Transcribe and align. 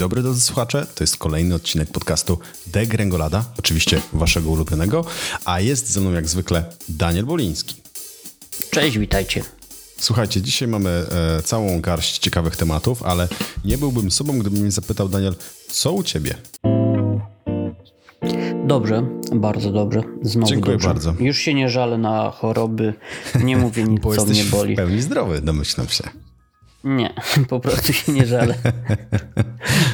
dobry 0.00 0.22
drodzy 0.22 0.40
słuchacze, 0.40 0.86
to 0.94 1.04
jest 1.04 1.16
kolejny 1.16 1.54
odcinek 1.54 1.90
podcastu 1.92 2.38
Degrengolada, 2.66 3.44
oczywiście 3.58 4.00
waszego 4.12 4.50
ulubionego, 4.50 5.04
a 5.44 5.60
jest 5.60 5.90
ze 5.90 6.00
mną 6.00 6.12
jak 6.12 6.28
zwykle 6.28 6.64
Daniel 6.88 7.24
Boliński. 7.24 7.74
Cześć, 8.70 8.98
witajcie. 8.98 9.42
Słuchajcie, 9.98 10.42
dzisiaj 10.42 10.68
mamy 10.68 10.90
e, 11.38 11.42
całą 11.42 11.80
garść 11.80 12.18
ciekawych 12.18 12.56
tematów, 12.56 13.02
ale 13.02 13.28
nie 13.64 13.78
byłbym 13.78 14.10
sobą, 14.10 14.38
gdybym 14.38 14.60
mnie 14.60 14.70
zapytał 14.70 15.08
Daniel, 15.08 15.34
co 15.70 15.92
u 15.92 16.02
ciebie? 16.02 16.34
Dobrze, 18.66 19.02
bardzo 19.34 19.72
dobrze. 19.72 20.02
Znowu 20.22 20.46
Dziękuję 20.48 20.72
dobrze. 20.74 20.88
bardzo. 20.88 21.14
Już 21.18 21.38
się 21.38 21.54
nie 21.54 21.68
żalę 21.68 21.98
na 21.98 22.30
choroby, 22.30 22.94
nie 23.44 23.56
mówię 23.56 23.84
nic, 23.88 24.00
Bo 24.02 24.16
co 24.16 24.24
mnie 24.24 24.44
boli. 24.44 24.74
w 24.74 24.76
pełni 24.76 25.02
zdrowy, 25.02 25.40
domyślam 25.40 25.88
się. 25.88 26.04
Nie, 26.84 27.14
po 27.48 27.60
prostu 27.60 27.92
się 27.92 28.12
nie 28.12 28.26
żalę. 28.26 28.54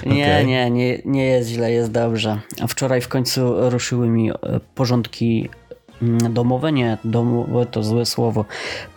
Nie, 0.07 0.25
Okej. 0.25 0.47
nie, 0.47 0.71
nie, 0.71 0.99
nie 1.05 1.25
jest 1.25 1.49
źle, 1.49 1.73
jest 1.73 1.93
dobrze. 1.93 2.41
A 2.63 2.67
wczoraj 2.67 3.01
w 3.01 3.09
końcu 3.09 3.71
ruszyły 3.71 4.09
mi 4.09 4.31
e, 4.31 4.35
porządki 4.75 5.49
mm, 6.03 6.35
domowe, 6.35 6.73
nie, 6.73 6.99
domowe 7.05 7.67
to 7.67 7.83
złe 7.83 8.07
słowo. 8.07 8.45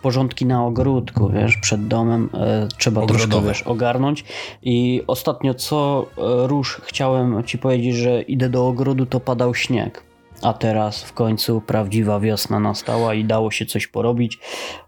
Porządki 0.02 0.46
na 0.46 0.64
ogródku, 0.66 1.30
wiesz, 1.30 1.56
przed 1.56 1.88
domem 1.88 2.30
e, 2.34 2.68
trzeba 2.78 3.06
troszkę, 3.06 3.24
Ogrodowe. 3.24 3.48
wiesz, 3.48 3.62
ogarnąć. 3.62 4.24
I 4.62 5.02
ostatnio 5.06 5.54
co 5.54 6.06
e, 6.18 6.46
rusz 6.46 6.80
chciałem 6.84 7.44
ci 7.44 7.58
powiedzieć, 7.58 7.96
że 7.96 8.22
idę 8.22 8.48
do 8.48 8.68
ogrodu, 8.68 9.06
to 9.06 9.20
padał 9.20 9.54
śnieg. 9.54 10.02
A 10.42 10.52
teraz 10.52 11.02
w 11.02 11.12
końcu 11.12 11.60
prawdziwa 11.60 12.20
wiosna 12.20 12.60
nastała 12.60 13.14
i 13.14 13.24
dało 13.24 13.50
się 13.50 13.66
coś 13.66 13.86
porobić. 13.86 14.38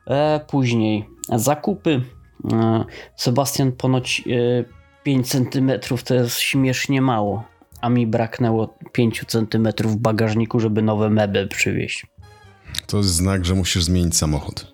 E, 0.06 0.41
później 0.50 1.09
zakupy. 1.28 2.03
E, 2.53 2.85
Sebastian 3.17 3.73
ponoć 3.73 4.23
e, 4.27 4.65
5 5.03 5.29
cm 5.29 5.71
to 6.05 6.15
jest 6.15 6.39
śmiesznie 6.39 7.03
mało, 7.03 7.45
a 7.81 7.89
mi 7.89 8.07
braknęło 8.07 8.75
5 8.93 9.25
cm 9.29 9.69
w 9.84 9.97
bagażniku, 9.97 10.61
żeby 10.61 10.83
nowe 10.83 11.11
meble 11.11 11.49
przywieźć. 11.49 12.07
To 12.87 12.97
jest 12.97 13.11
znak, 13.11 13.45
że 13.45 13.55
musisz 13.55 13.84
zmienić 13.84 14.17
samochód. 14.17 14.73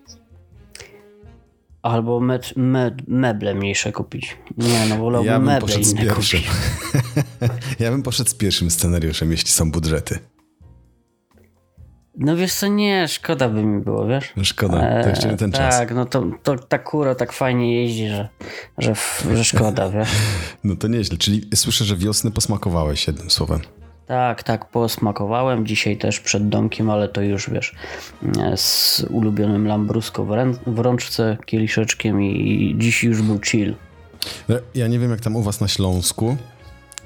Albo 1.81 2.19
met, 2.19 2.53
me, 2.57 2.95
meble 3.07 3.55
mniejsze 3.55 3.91
kupić. 3.91 4.37
Nie, 4.57 4.85
no 4.89 4.97
wolałbym 4.97 5.31
Ja 5.31 5.39
meble 5.39 5.75
inne 5.75 6.05
kupić. 6.05 6.49
ja 7.79 7.91
bym 7.91 8.03
poszedł 8.03 8.29
z 8.29 8.33
pierwszym 8.33 8.71
scenariuszem, 8.71 9.31
jeśli 9.31 9.49
są 9.49 9.71
budżety. 9.71 10.19
No 12.21 12.35
wiesz 12.37 12.53
co, 12.53 12.67
nie, 12.67 13.07
szkoda 13.07 13.49
by 13.49 13.63
mi 13.63 13.81
było, 13.81 14.07
wiesz? 14.07 14.33
Szkoda, 14.43 15.03
to 15.03 15.09
jeszcze 15.09 15.27
nie 15.31 15.37
ten 15.37 15.51
czas. 15.51 15.77
Tak, 15.77 15.95
no 15.95 16.05
to, 16.05 16.23
to 16.43 16.55
ta 16.57 16.79
kura 16.79 17.15
tak 17.15 17.33
fajnie 17.33 17.81
jeździ, 17.83 18.07
że, 18.09 18.29
że, 18.77 18.93
że 19.35 19.43
szkoda, 19.43 19.89
wiesz? 19.99 20.09
No 20.63 20.75
to 20.75 20.87
nieźle, 20.87 21.17
czyli 21.17 21.41
słyszę, 21.55 21.85
że 21.85 21.95
wiosny 21.95 22.31
posmakowałeś 22.31 23.07
jednym 23.07 23.29
słowem. 23.29 23.59
Tak, 24.07 24.43
tak, 24.43 24.65
posmakowałem 24.69 25.65
dzisiaj 25.65 25.97
też 25.97 26.19
przed 26.19 26.49
domkiem, 26.49 26.89
ale 26.89 27.07
to 27.07 27.21
już 27.21 27.49
wiesz, 27.49 27.75
e, 28.41 28.57
z 28.57 29.05
ulubionym 29.09 29.67
Lambrusco 29.67 30.25
w, 30.25 30.29
rę- 30.29 30.57
w 30.67 30.79
rączce, 30.79 31.37
kieliszeczkiem 31.45 32.21
i 32.23 32.75
dziś 32.77 33.03
już 33.03 33.21
był 33.21 33.39
chill. 33.45 33.75
No, 34.49 34.55
Ja 34.75 34.87
nie 34.87 34.99
wiem 34.99 35.11
jak 35.11 35.19
tam 35.21 35.35
u 35.35 35.41
was 35.43 35.61
na 35.61 35.67
Śląsku. 35.67 36.37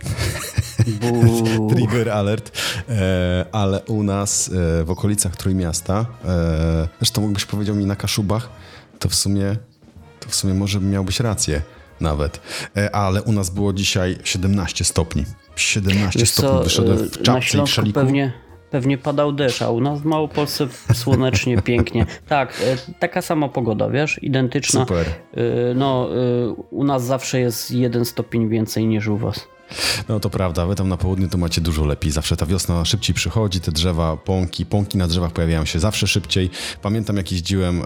trigger 1.76 2.10
alert, 2.10 2.52
e, 2.90 3.46
ale 3.52 3.82
u 3.82 4.04
nas 4.04 4.52
e, 4.82 4.84
w 4.84 4.92
okolicach 4.92 5.36
Trójmiasta, 5.38 6.06
e, 6.26 6.88
zresztą 7.00 7.22
mógłbyś 7.22 7.46
powiedział 7.46 7.76
mi 7.76 7.86
na 7.86 7.96
Kaszubach, 7.96 8.50
to 9.00 9.10
w 9.10 9.16
sumie, 9.16 9.56
to 10.20 10.30
w 10.30 10.36
sumie 10.36 10.54
może 10.54 10.80
miałbyś 10.80 11.20
rację 11.20 11.62
nawet, 12.02 12.40
e, 12.78 12.96
ale 12.96 13.22
u 13.22 13.32
nas 13.32 13.50
było 13.50 13.74
dzisiaj 13.74 14.18
17 14.24 14.86
stopni. 14.86 15.26
17 15.56 16.20
Wiesz 16.20 16.30
stopni, 16.30 16.58
co, 16.58 16.64
wyszedłem 16.64 16.98
e, 16.98 17.02
w 17.04 17.18
na 17.18 17.24
czapce 17.24 17.64
i 17.64 17.68
szaliku. 17.68 17.94
pewnie, 18.00 18.34
pewnie 18.72 18.98
padał 18.98 19.32
deszcz, 19.32 19.62
a 19.62 19.70
u 19.70 19.80
nas 19.82 20.02
w 20.02 20.06
Małopolsce 20.06 20.68
słonecznie, 20.94 21.62
pięknie. 21.72 22.06
Tak, 22.28 22.62
e, 22.90 22.94
taka 23.00 23.22
sama 23.22 23.50
pogoda, 23.50 23.90
wiesz, 23.90 24.24
identyczna. 24.24 24.80
Super. 24.80 25.06
E, 25.34 25.74
No, 25.76 26.10
e, 26.16 26.50
u 26.52 26.84
nas 26.84 27.06
zawsze 27.06 27.40
jest 27.40 27.72
jeden 27.72 28.06
stopień 28.06 28.50
więcej 28.50 28.88
niż 28.88 29.08
u 29.08 29.18
was. 29.18 29.48
No 30.10 30.20
to 30.20 30.30
prawda, 30.30 30.66
wy 30.66 30.76
tam 30.76 30.90
na 30.90 30.98
południu 30.98 31.30
to 31.30 31.38
macie 31.38 31.62
dużo 31.62 31.86
lepiej. 31.86 32.12
Zawsze 32.12 32.38
ta 32.38 32.46
wiosna 32.46 32.86
szybciej 32.86 33.16
przychodzi, 33.16 33.60
te 33.60 33.72
drzewa, 33.72 34.18
pąki, 34.18 34.66
pąki 34.66 34.98
na 34.98 35.08
drzewach 35.08 35.32
pojawiają 35.32 35.66
się 35.66 35.80
zawsze 35.80 36.08
szybciej. 36.08 36.50
Pamiętam 36.82 37.18
jak 37.18 37.32
jeździłem 37.32 37.82
e, 37.82 37.84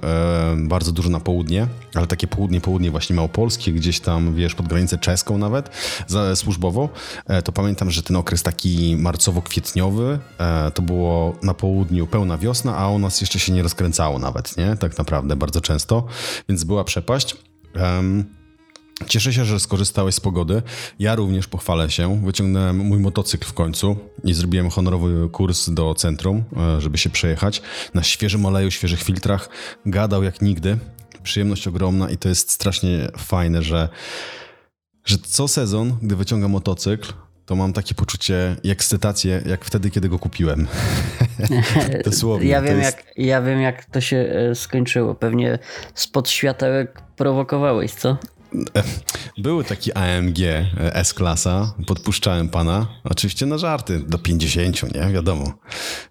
bardzo 0.57 0.91
dużo 0.91 1.09
na 1.09 1.19
południe, 1.19 1.67
ale 1.95 2.07
takie 2.07 2.27
południe, 2.27 2.61
południe 2.61 2.91
właśnie 2.91 3.15
małopolskie, 3.15 3.73
gdzieś 3.73 3.99
tam, 3.99 4.35
wiesz, 4.35 4.55
pod 4.55 4.67
granicę 4.67 4.97
czeską 4.97 5.38
nawet, 5.38 5.69
za, 6.07 6.35
służbowo, 6.35 6.89
e, 7.25 7.41
to 7.41 7.51
pamiętam, 7.51 7.91
że 7.91 8.03
ten 8.03 8.15
okres 8.15 8.44
taki 8.44 8.97
marcowo-kwietniowy, 8.97 10.19
e, 10.39 10.71
to 10.71 10.81
było 10.81 11.35
na 11.44 11.53
południu 11.53 12.07
pełna 12.07 12.38
wiosna, 12.38 12.77
a 12.77 12.89
u 12.89 12.99
nas 12.99 13.21
jeszcze 13.21 13.39
się 13.39 13.53
nie 13.53 13.63
rozkręcało 13.63 14.19
nawet, 14.19 14.57
nie? 14.57 14.77
Tak 14.77 14.97
naprawdę, 14.97 15.35
bardzo 15.35 15.61
często, 15.61 16.05
więc 16.49 16.63
była 16.63 16.83
przepaść. 16.83 17.35
Cieszę 19.06 19.34
się, 19.34 19.46
że 19.46 19.59
skorzystałeś 19.59 20.16
z 20.16 20.19
pogody. 20.19 20.62
Ja 21.00 21.16
również 21.16 21.47
pochwalę 21.47 21.90
się. 21.91 22.22
Wyciągnąłem 22.25 22.78
mój 22.78 23.00
motocykl 23.00 23.47
w 23.47 23.53
końcu 23.53 23.97
i 24.24 24.34
zrobiłem 24.34 24.69
honorowy 24.69 25.30
kurs 25.30 25.69
do 25.69 25.96
centrum, 25.96 26.44
e, 26.78 26.81
żeby 26.81 26.97
się 26.97 27.09
przejechać. 27.09 27.62
Na 27.94 28.03
świeżym 28.03 28.46
oleju, 28.46 28.72
świeżych 28.72 29.03
filtrach. 29.03 29.50
Gadał 29.86 30.24
jak 30.24 30.41
nigdy. 30.41 30.78
Przyjemność 31.24 31.68
ogromna 31.68 32.09
i 32.09 32.18
to 32.18 32.30
jest 32.30 32.52
strasznie 32.52 33.07
fajne, 33.18 33.63
że, 33.63 33.90
że 35.06 35.18
co 35.18 35.47
sezon, 35.47 35.97
gdy 36.02 36.16
wyciągam 36.16 36.52
motocykl, 36.52 37.13
to 37.46 37.56
mam 37.56 37.74
takie 37.74 37.96
poczucie 37.96 38.56
i 38.63 38.69
ekscytację, 38.69 39.41
jak 39.46 39.66
wtedy, 39.66 39.90
kiedy 39.90 40.09
go 40.09 40.19
kupiłem. 40.19 40.68
Dosłownie. 42.06 42.47
Ja 42.50 42.62
wiem, 42.62 42.78
jest- 42.80 42.97
jak, 42.97 43.06
ja 43.18 43.41
wiem, 43.41 43.62
jak 43.62 43.86
to 43.86 44.02
się 44.02 44.18
e, 44.18 44.56
skończyło. 44.56 45.16
Pewnie 45.16 45.59
spod 45.94 46.30
światełek 46.30 47.02
prowokowałeś, 47.16 47.91
co? 47.91 48.18
Był 49.38 49.63
taki 49.63 49.94
AMG 49.94 50.40
e, 50.40 50.96
S-klasa, 50.96 51.74
podpuszczałem 51.88 52.50
pana, 52.50 52.88
oczywiście 53.03 53.46
na 53.46 53.58
żarty, 53.58 54.00
do 54.08 54.18
50, 54.18 54.96
nie, 54.96 55.13
wiadomo. 55.13 55.53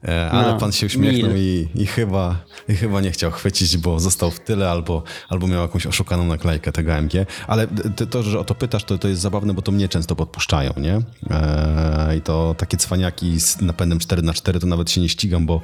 E, 0.05 0.31
Ale 0.31 0.53
No, 0.53 0.59
pan 0.59 0.73
się 0.73 0.87
uśmiechnął 0.87 1.33
i, 1.37 1.69
i, 1.75 1.87
chyba, 1.87 2.37
i 2.69 2.75
chyba 2.77 3.01
nie 3.01 3.11
chciał 3.11 3.31
chwycić, 3.31 3.77
bo 3.77 4.01
został 4.01 4.31
w 4.31 4.41
tyle 4.41 4.71
albo, 4.71 5.03
albo 5.29 5.47
miał 5.47 5.63
jakąś 5.63 5.87
oszukaną 5.87 6.27
naklejkę 6.27 6.73
tego 6.73 6.95
AMG. 6.95 7.13
Ale 7.47 7.67
ty, 7.97 8.07
to, 8.07 8.23
że 8.23 8.41
o 8.41 8.45
to 8.45 8.55
pytasz, 8.55 8.85
to, 8.85 8.99
to 8.99 9.09
jest 9.09 9.21
zabawne, 9.21 9.55
bo 9.55 9.63
to 9.63 9.73
mnie 9.73 9.89
często 9.89 10.17
podpuszczają, 10.17 10.73
nie? 10.77 11.01
E, 11.31 12.17
I 12.17 12.21
to 12.21 12.55
takie 12.59 12.77
cwaniaki 12.77 13.41
z 13.41 13.61
napędem 13.61 13.99
4x4 13.99 14.61
to 14.61 14.67
nawet 14.67 14.91
się 14.91 15.01
nie 15.01 15.09
ścigam, 15.09 15.47
bo 15.47 15.61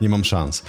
nie 0.00 0.08
mam 0.08 0.24
szans. 0.24 0.62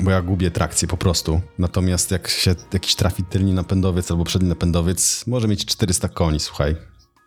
Bo 0.00 0.10
ja 0.10 0.22
gubię 0.22 0.50
trakcję 0.50 0.88
po 0.88 0.96
prostu. 0.96 1.40
Natomiast 1.58 2.10
jak 2.10 2.28
się 2.28 2.54
jakiś 2.72 2.94
trafi 2.94 3.22
tylny 3.24 3.52
napędowiec 3.86 4.10
albo 4.10 4.24
przedni 4.24 4.48
napędowiec, 4.48 5.26
może 5.26 5.48
mieć 5.48 5.64
400 5.64 6.08
koni, 6.08 6.40
słuchaj, 6.40 6.76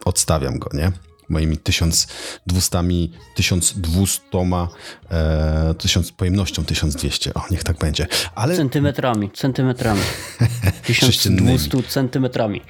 odstawiam 0.06 0.59
go, 0.59 0.70
nie? 0.74 0.92
Moimi 1.30 1.58
1200, 1.58 2.84
1200, 3.36 4.22
e, 5.12 5.74
1000, 5.78 6.12
pojemnością 6.12 6.66
1200, 6.66 7.34
o 7.34 7.42
niech 7.52 7.64
tak 7.64 7.78
będzie. 7.78 8.08
Ale 8.36 8.56
Centymetrami, 8.56 9.31
centymetrami. 9.31 10.02
Sześciennymi. 10.94 11.58
1200 11.58 11.92
centymetrami. 11.92 12.62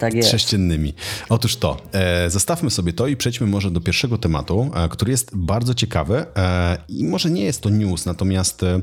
Tak 0.00 0.14
jest. 0.14 0.30
Sześciennymi. 0.30 0.94
Otóż 1.28 1.56
to, 1.56 1.76
e, 1.92 2.30
zostawmy 2.30 2.70
sobie 2.70 2.92
to 2.92 3.06
i 3.06 3.16
przejdźmy 3.16 3.46
może 3.46 3.70
do 3.70 3.80
pierwszego 3.80 4.18
tematu, 4.18 4.70
e, 4.74 4.88
który 4.88 5.10
jest 5.10 5.30
bardzo 5.36 5.74
ciekawy 5.74 6.26
e, 6.36 6.78
i 6.88 7.04
może 7.04 7.30
nie 7.30 7.42
jest 7.42 7.60
to 7.60 7.70
news, 7.70 8.06
natomiast 8.06 8.62
e, 8.62 8.80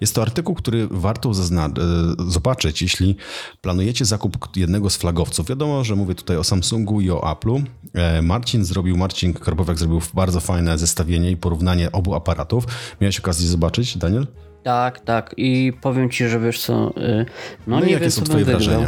jest 0.00 0.14
to 0.14 0.22
artykuł, 0.22 0.54
który 0.54 0.88
warto 0.90 1.30
e, 1.30 1.32
zobaczyć, 2.28 2.82
jeśli 2.82 3.16
planujecie 3.60 4.04
zakup 4.04 4.56
jednego 4.56 4.90
z 4.90 4.96
flagowców. 4.96 5.48
Wiadomo, 5.48 5.84
że 5.84 5.96
mówię 5.96 6.14
tutaj 6.14 6.36
o 6.36 6.44
Samsungu 6.44 7.00
i 7.00 7.10
o 7.10 7.20
Apple'u. 7.20 7.62
E, 7.94 8.22
Marcin 8.22 8.64
zrobił, 8.64 8.96
Marcin 8.96 9.34
Karbowiak 9.34 9.78
zrobił 9.78 10.00
bardzo 10.14 10.40
fajne 10.40 10.78
zestawienie 10.78 11.30
i 11.30 11.36
porównanie 11.36 11.92
obu 11.92 12.14
aparatów. 12.14 12.64
Miałeś 13.00 13.18
okazję 13.18 13.48
zobaczyć, 13.48 13.98
Daniel? 13.98 14.26
Tak, 14.62 15.00
tak. 15.00 15.34
I 15.36 15.72
powiem 15.80 16.10
ci, 16.10 16.28
że 16.28 16.40
wiesz 16.40 16.60
co, 16.60 16.74
no, 16.74 16.92
No 17.66 17.80
nie 17.80 17.92
jakie 17.92 18.00
wiem, 18.00 18.10
są 18.10 18.20
co 18.20 18.26
twoje 18.26 18.44
wygrał. 18.44 18.84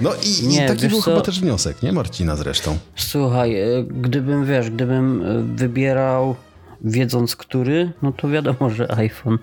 No 0.00 0.10
i, 0.22 0.44
i 0.44 0.48
Nie, 0.48 0.68
taki 0.68 0.82
wiesz 0.82 0.92
był 0.92 1.02
co? 1.02 1.10
chyba 1.10 1.20
też 1.22 1.40
wniosek, 1.40 1.82
nie 1.82 1.92
Marcina 1.92 2.36
zresztą. 2.36 2.78
Słuchaj, 2.96 3.56
y, 3.56 3.84
gdybym, 3.90 4.46
wiesz, 4.46 4.70
gdybym 4.70 5.22
y, 5.22 5.56
wybierał 5.56 6.36
wiedząc 6.84 7.36
który, 7.36 7.92
no 8.02 8.12
to 8.12 8.28
wiadomo, 8.28 8.70
że 8.70 8.90
iPhone. 8.96 9.38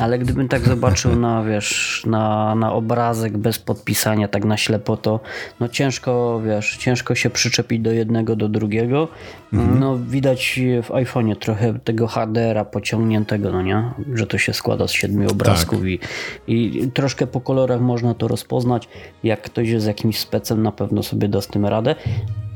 Ale 0.00 0.18
gdybym 0.18 0.48
tak 0.48 0.68
zobaczył 0.68 1.16
na, 1.16 1.44
wiesz, 1.44 2.02
na, 2.06 2.54
na 2.54 2.72
obrazek 2.72 3.38
bez 3.38 3.58
podpisania, 3.58 4.28
tak 4.28 4.44
na 4.44 4.56
ślepo, 4.56 4.96
to 4.96 5.20
no 5.60 5.68
ciężko, 5.68 6.40
wiesz, 6.44 6.76
ciężko 6.76 7.14
się 7.14 7.30
przyczepić 7.30 7.80
do 7.80 7.92
jednego, 7.92 8.36
do 8.36 8.48
drugiego. 8.48 9.08
No 9.52 9.98
widać 9.98 10.60
w 10.82 10.88
iPhone'ie 10.88 11.36
trochę 11.36 11.78
tego 11.78 12.06
HDR-a 12.06 12.64
pociągniętego, 12.64 13.52
no 13.52 13.62
nie? 13.62 13.90
Że 14.14 14.26
to 14.26 14.38
się 14.38 14.52
składa 14.52 14.88
z 14.88 14.92
siedmiu 14.92 15.30
obrazków 15.30 15.86
i, 15.86 16.00
i 16.46 16.90
troszkę 16.94 17.26
po 17.26 17.40
kolorach 17.40 17.80
można 17.80 18.14
to 18.14 18.28
rozpoznać. 18.28 18.88
Jak 19.24 19.42
ktoś 19.42 19.68
jest 19.68 19.86
jakimś 19.86 20.18
specem, 20.18 20.62
na 20.62 20.72
pewno 20.72 21.02
sobie 21.02 21.28
da 21.28 21.40
z 21.40 21.46
tym 21.46 21.66
radę. 21.66 21.94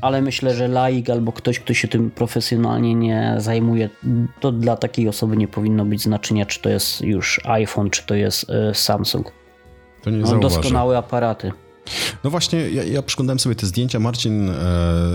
Ale 0.04 0.22
myślę, 0.22 0.54
że 0.54 0.68
laik 0.68 1.10
albo 1.10 1.32
ktoś, 1.32 1.60
kto 1.60 1.74
się 1.74 1.88
tym 1.88 2.10
profesjonalnie 2.10 2.94
nie 2.94 3.34
zajmuje, 3.38 3.88
to 4.40 4.52
dla 4.52 4.76
takiej 4.76 5.08
osoby 5.08 5.36
nie 5.36 5.48
powinno 5.48 5.84
być 5.84 6.02
znaczenia, 6.02 6.46
czy 6.46 6.60
to 6.60 6.68
jest 6.68 7.00
już 7.00 7.40
iPhone, 7.44 7.90
czy 7.90 8.06
to 8.06 8.14
jest 8.14 8.50
y, 8.50 8.74
Samsung. 8.74 9.32
To 10.02 10.10
nie 10.10 10.18
no, 10.18 10.38
doskonałe 10.38 10.98
aparaty. 10.98 11.52
No 12.24 12.30
właśnie, 12.30 12.70
ja, 12.70 12.84
ja 12.84 13.02
przyglądałem 13.02 13.38
sobie 13.38 13.54
te 13.54 13.66
zdjęcia. 13.66 14.00
Marcin 14.00 14.50
e, 14.50 14.54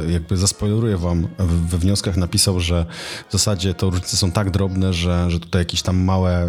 jakby 0.09 0.37
zaspoileruję 0.37 0.97
wam, 0.97 1.27
we 1.39 1.77
wnioskach 1.77 2.17
napisał, 2.17 2.59
że 2.59 2.85
w 3.29 3.31
zasadzie 3.31 3.73
to 3.73 3.89
różnice 3.89 4.17
są 4.17 4.31
tak 4.31 4.51
drobne, 4.51 4.93
że, 4.93 5.31
że 5.31 5.39
tutaj 5.39 5.61
jakieś 5.61 5.81
tam 5.81 5.97
małe 5.97 6.43
e, 6.43 6.47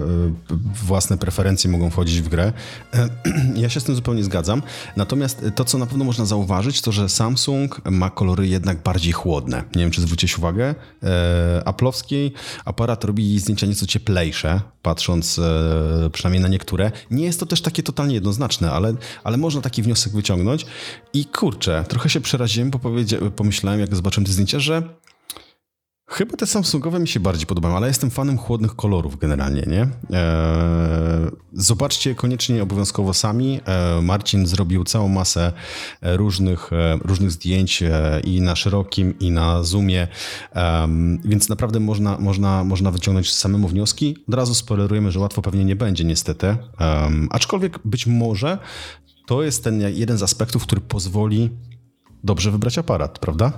własne 0.84 1.18
preferencje 1.18 1.70
mogą 1.70 1.90
wchodzić 1.90 2.20
w 2.20 2.28
grę. 2.28 2.52
E, 2.94 3.08
ja 3.62 3.68
się 3.68 3.80
z 3.80 3.84
tym 3.84 3.94
zupełnie 3.94 4.24
zgadzam. 4.24 4.62
Natomiast 4.96 5.44
to, 5.54 5.64
co 5.64 5.78
na 5.78 5.86
pewno 5.86 6.04
można 6.04 6.24
zauważyć, 6.24 6.82
to, 6.82 6.92
że 6.92 7.08
Samsung 7.08 7.80
ma 7.90 8.10
kolory 8.10 8.48
jednak 8.48 8.82
bardziej 8.82 9.12
chłodne. 9.12 9.64
Nie 9.74 9.82
wiem, 9.82 9.90
czy 9.90 10.00
zwróciłeś 10.00 10.38
uwagę. 10.38 10.74
E, 11.02 11.62
aparat 12.64 13.04
robi 13.04 13.38
zdjęcia 13.38 13.66
nieco 13.66 13.86
cieplejsze, 13.86 14.60
patrząc 14.82 15.38
e, 15.38 16.10
przynajmniej 16.12 16.42
na 16.42 16.48
niektóre. 16.48 16.92
Nie 17.10 17.24
jest 17.24 17.40
to 17.40 17.46
też 17.46 17.60
takie 17.62 17.82
totalnie 17.82 18.14
jednoznaczne, 18.14 18.70
ale, 18.70 18.94
ale 19.24 19.36
można 19.36 19.60
taki 19.60 19.82
wniosek 19.82 20.09
wniosek 20.10 20.16
wyciągnąć. 20.16 20.66
I 21.12 21.24
kurczę, 21.24 21.84
trochę 21.88 22.08
się 22.08 22.20
przeraziłem, 22.20 22.70
bo 22.70 22.78
pomyślałem, 23.36 23.80
jak 23.80 23.96
zobaczyłem 23.96 24.26
te 24.26 24.32
zdjęcia, 24.32 24.58
że 24.58 24.82
Chyba 26.12 26.36
te 26.36 26.46
Samsungowe 26.46 26.98
mi 26.98 27.08
się 27.08 27.20
bardziej 27.20 27.46
podobają, 27.46 27.76
ale 27.76 27.88
jestem 27.88 28.10
fanem 28.10 28.38
chłodnych 28.38 28.76
kolorów 28.76 29.18
generalnie, 29.18 29.62
nie? 29.66 29.80
Eee, 29.80 29.88
zobaczcie 31.52 32.14
koniecznie 32.14 32.62
obowiązkowo 32.62 33.14
sami. 33.14 33.60
Eee, 33.66 34.02
Marcin 34.02 34.46
zrobił 34.46 34.84
całą 34.84 35.08
masę 35.08 35.52
e, 36.00 36.16
różnych, 36.16 36.72
e, 36.72 36.98
różnych 37.04 37.30
zdjęć 37.30 37.82
e, 37.82 38.20
i 38.24 38.40
na 38.40 38.56
szerokim, 38.56 39.18
i 39.18 39.30
na 39.30 39.62
zoomie, 39.62 40.08
więc 41.24 41.48
naprawdę 41.48 41.80
można, 41.80 42.18
można, 42.18 42.64
można 42.64 42.90
wyciągnąć 42.90 43.34
samemu 43.34 43.68
wnioski. 43.68 44.16
Od 44.28 44.34
razu 44.34 44.54
spoilerujemy, 44.54 45.12
że 45.12 45.20
łatwo 45.20 45.42
pewnie 45.42 45.64
nie 45.64 45.76
będzie 45.76 46.04
niestety, 46.04 46.56
aczkolwiek 47.30 47.78
być 47.84 48.06
może 48.06 48.58
to 49.30 49.42
jest 49.42 49.64
ten 49.64 49.80
jeden 49.80 50.18
z 50.18 50.22
aspektów, 50.22 50.62
który 50.62 50.80
pozwoli 50.80 51.50
dobrze 52.24 52.50
wybrać 52.50 52.78
aparat, 52.78 53.18
prawda? 53.18 53.52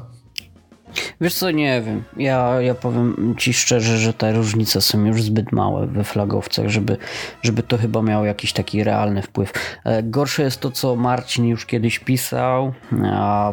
Wiesz 1.21 1.35
co, 1.35 1.51
nie 1.51 1.83
wiem. 1.83 2.05
Ja, 2.17 2.61
ja 2.61 2.75
powiem 2.75 3.35
ci 3.39 3.53
szczerze, 3.53 3.99
że 3.99 4.13
te 4.13 4.33
różnice 4.33 4.81
są 4.81 5.05
już 5.05 5.23
zbyt 5.23 5.53
małe 5.53 5.87
we 5.87 6.05
flagowcach, 6.05 6.69
żeby, 6.69 6.97
żeby 7.43 7.63
to 7.63 7.79
chyba 7.79 8.03
miało 8.03 8.25
jakiś 8.25 8.53
taki 8.53 8.85
realny 8.85 9.23
wpływ. 9.23 9.53
E, 9.85 10.03
gorsze 10.03 10.43
jest 10.43 10.61
to, 10.61 10.71
co 10.71 10.97
Marcin 10.97 11.45
już 11.45 11.67
kiedyś 11.67 11.99
pisał, 11.99 12.73
a 13.05 13.53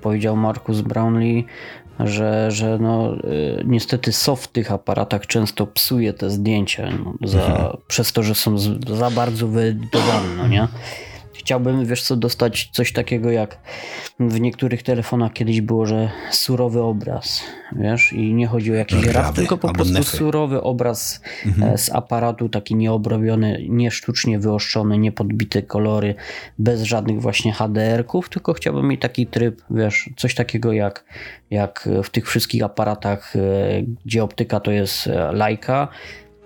powiedział 0.00 0.36
Markus 0.36 0.80
Brownlee, 0.80 1.46
że, 2.00 2.50
że 2.50 2.78
no, 2.78 3.14
y, 3.14 3.62
niestety 3.64 4.12
soft 4.12 4.44
w 4.44 4.48
tych 4.48 4.72
aparatach 4.72 5.26
często 5.26 5.66
psuje 5.66 6.12
te 6.12 6.30
zdjęcia 6.30 6.88
no, 7.04 7.28
za, 7.28 7.46
mhm. 7.46 7.76
przez 7.88 8.12
to, 8.12 8.22
że 8.22 8.34
są 8.34 8.58
za 8.96 9.10
bardzo 9.10 9.48
wyedytowane, 9.48 10.28
no 10.36 10.48
nie? 10.48 10.68
Chciałbym, 11.40 11.86
wiesz 11.86 12.02
co, 12.02 12.16
dostać 12.16 12.70
coś 12.72 12.92
takiego 12.92 13.30
jak 13.30 13.58
w 14.20 14.40
niektórych 14.40 14.82
telefonach 14.82 15.32
kiedyś 15.32 15.60
było, 15.60 15.86
że 15.86 16.10
surowy 16.30 16.82
obraz, 16.82 17.42
wiesz, 17.72 18.12
i 18.12 18.34
nie 18.34 18.46
chodzi 18.46 18.72
o 18.72 18.74
jakiś 18.74 19.06
rap, 19.06 19.34
tylko 19.34 19.58
po 19.58 19.72
prostu 19.72 19.92
nefy. 19.92 20.16
surowy 20.16 20.62
obraz 20.62 21.20
mhm. 21.46 21.74
E, 21.74 21.78
z 21.78 21.90
aparatu, 21.90 22.48
taki 22.48 22.74
nieobrobiony, 22.74 23.66
nie 23.68 23.90
sztucznie 23.90 24.38
wyoszczony, 24.38 24.98
nie 24.98 25.12
podbite 25.12 25.62
kolory, 25.62 26.14
bez 26.58 26.82
żadnych 26.82 27.20
właśnie 27.20 27.52
HDR-ków, 27.52 28.28
tylko 28.28 28.52
chciałbym 28.52 28.88
mieć 28.88 29.00
taki 29.00 29.26
tryb, 29.26 29.62
wiesz, 29.70 30.10
coś 30.16 30.34
takiego 30.34 30.72
jak, 30.72 31.04
jak 31.50 31.88
w 32.04 32.10
tych 32.10 32.28
wszystkich 32.28 32.62
aparatach, 32.62 33.36
e, 33.36 33.40
gdzie 34.04 34.24
optyka 34.24 34.60
to 34.60 34.70
jest 34.70 35.06
e, 35.06 35.32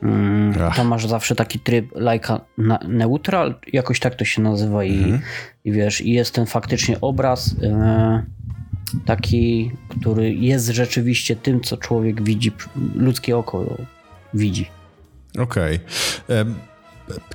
Leica, 0.05 0.61
Mm, 0.61 0.73
tam 0.77 0.87
masz 0.89 1.07
zawsze 1.07 1.35
taki 1.35 1.59
tryb 1.59 1.91
lajka 1.95 2.41
neutral, 2.89 3.55
jakoś 3.73 4.01
tak 4.01 4.15
to 4.15 4.25
się 4.25 4.43
nazywa 4.43 4.85
i, 4.85 4.99
mhm. 4.99 5.21
i 5.65 5.73
wiesz, 5.73 6.01
i 6.01 6.13
jest 6.13 6.35
ten 6.35 6.47
faktycznie 6.47 7.01
obraz 7.01 7.57
e, 7.63 8.23
taki, 9.05 9.71
który 9.89 10.35
jest 10.35 10.69
rzeczywiście 10.69 11.37
tym, 11.37 11.61
co 11.61 11.77
człowiek 11.77 12.23
widzi, 12.23 12.53
ludzkie 12.95 13.37
oko 13.37 13.77
widzi. 14.35 14.69
Okej. 15.39 15.81
Okay. 16.25 16.55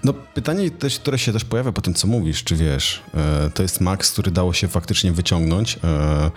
No, 0.04 0.13
pytanie, 0.13 0.71
też, 0.71 1.00
które 1.00 1.19
się 1.19 1.33
też 1.33 1.45
pojawia 1.45 1.71
po 1.71 1.81
tym, 1.81 1.94
co 1.94 2.07
mówisz, 2.07 2.44
czy 2.44 2.56
wiesz, 2.56 3.01
e, 3.13 3.50
to 3.54 3.63
jest 3.63 3.81
Max, 3.81 4.12
który 4.12 4.31
dało 4.31 4.54
się 4.54 4.68
faktycznie 4.68 5.12
wyciągnąć. 5.12 5.80
E, 5.83 6.31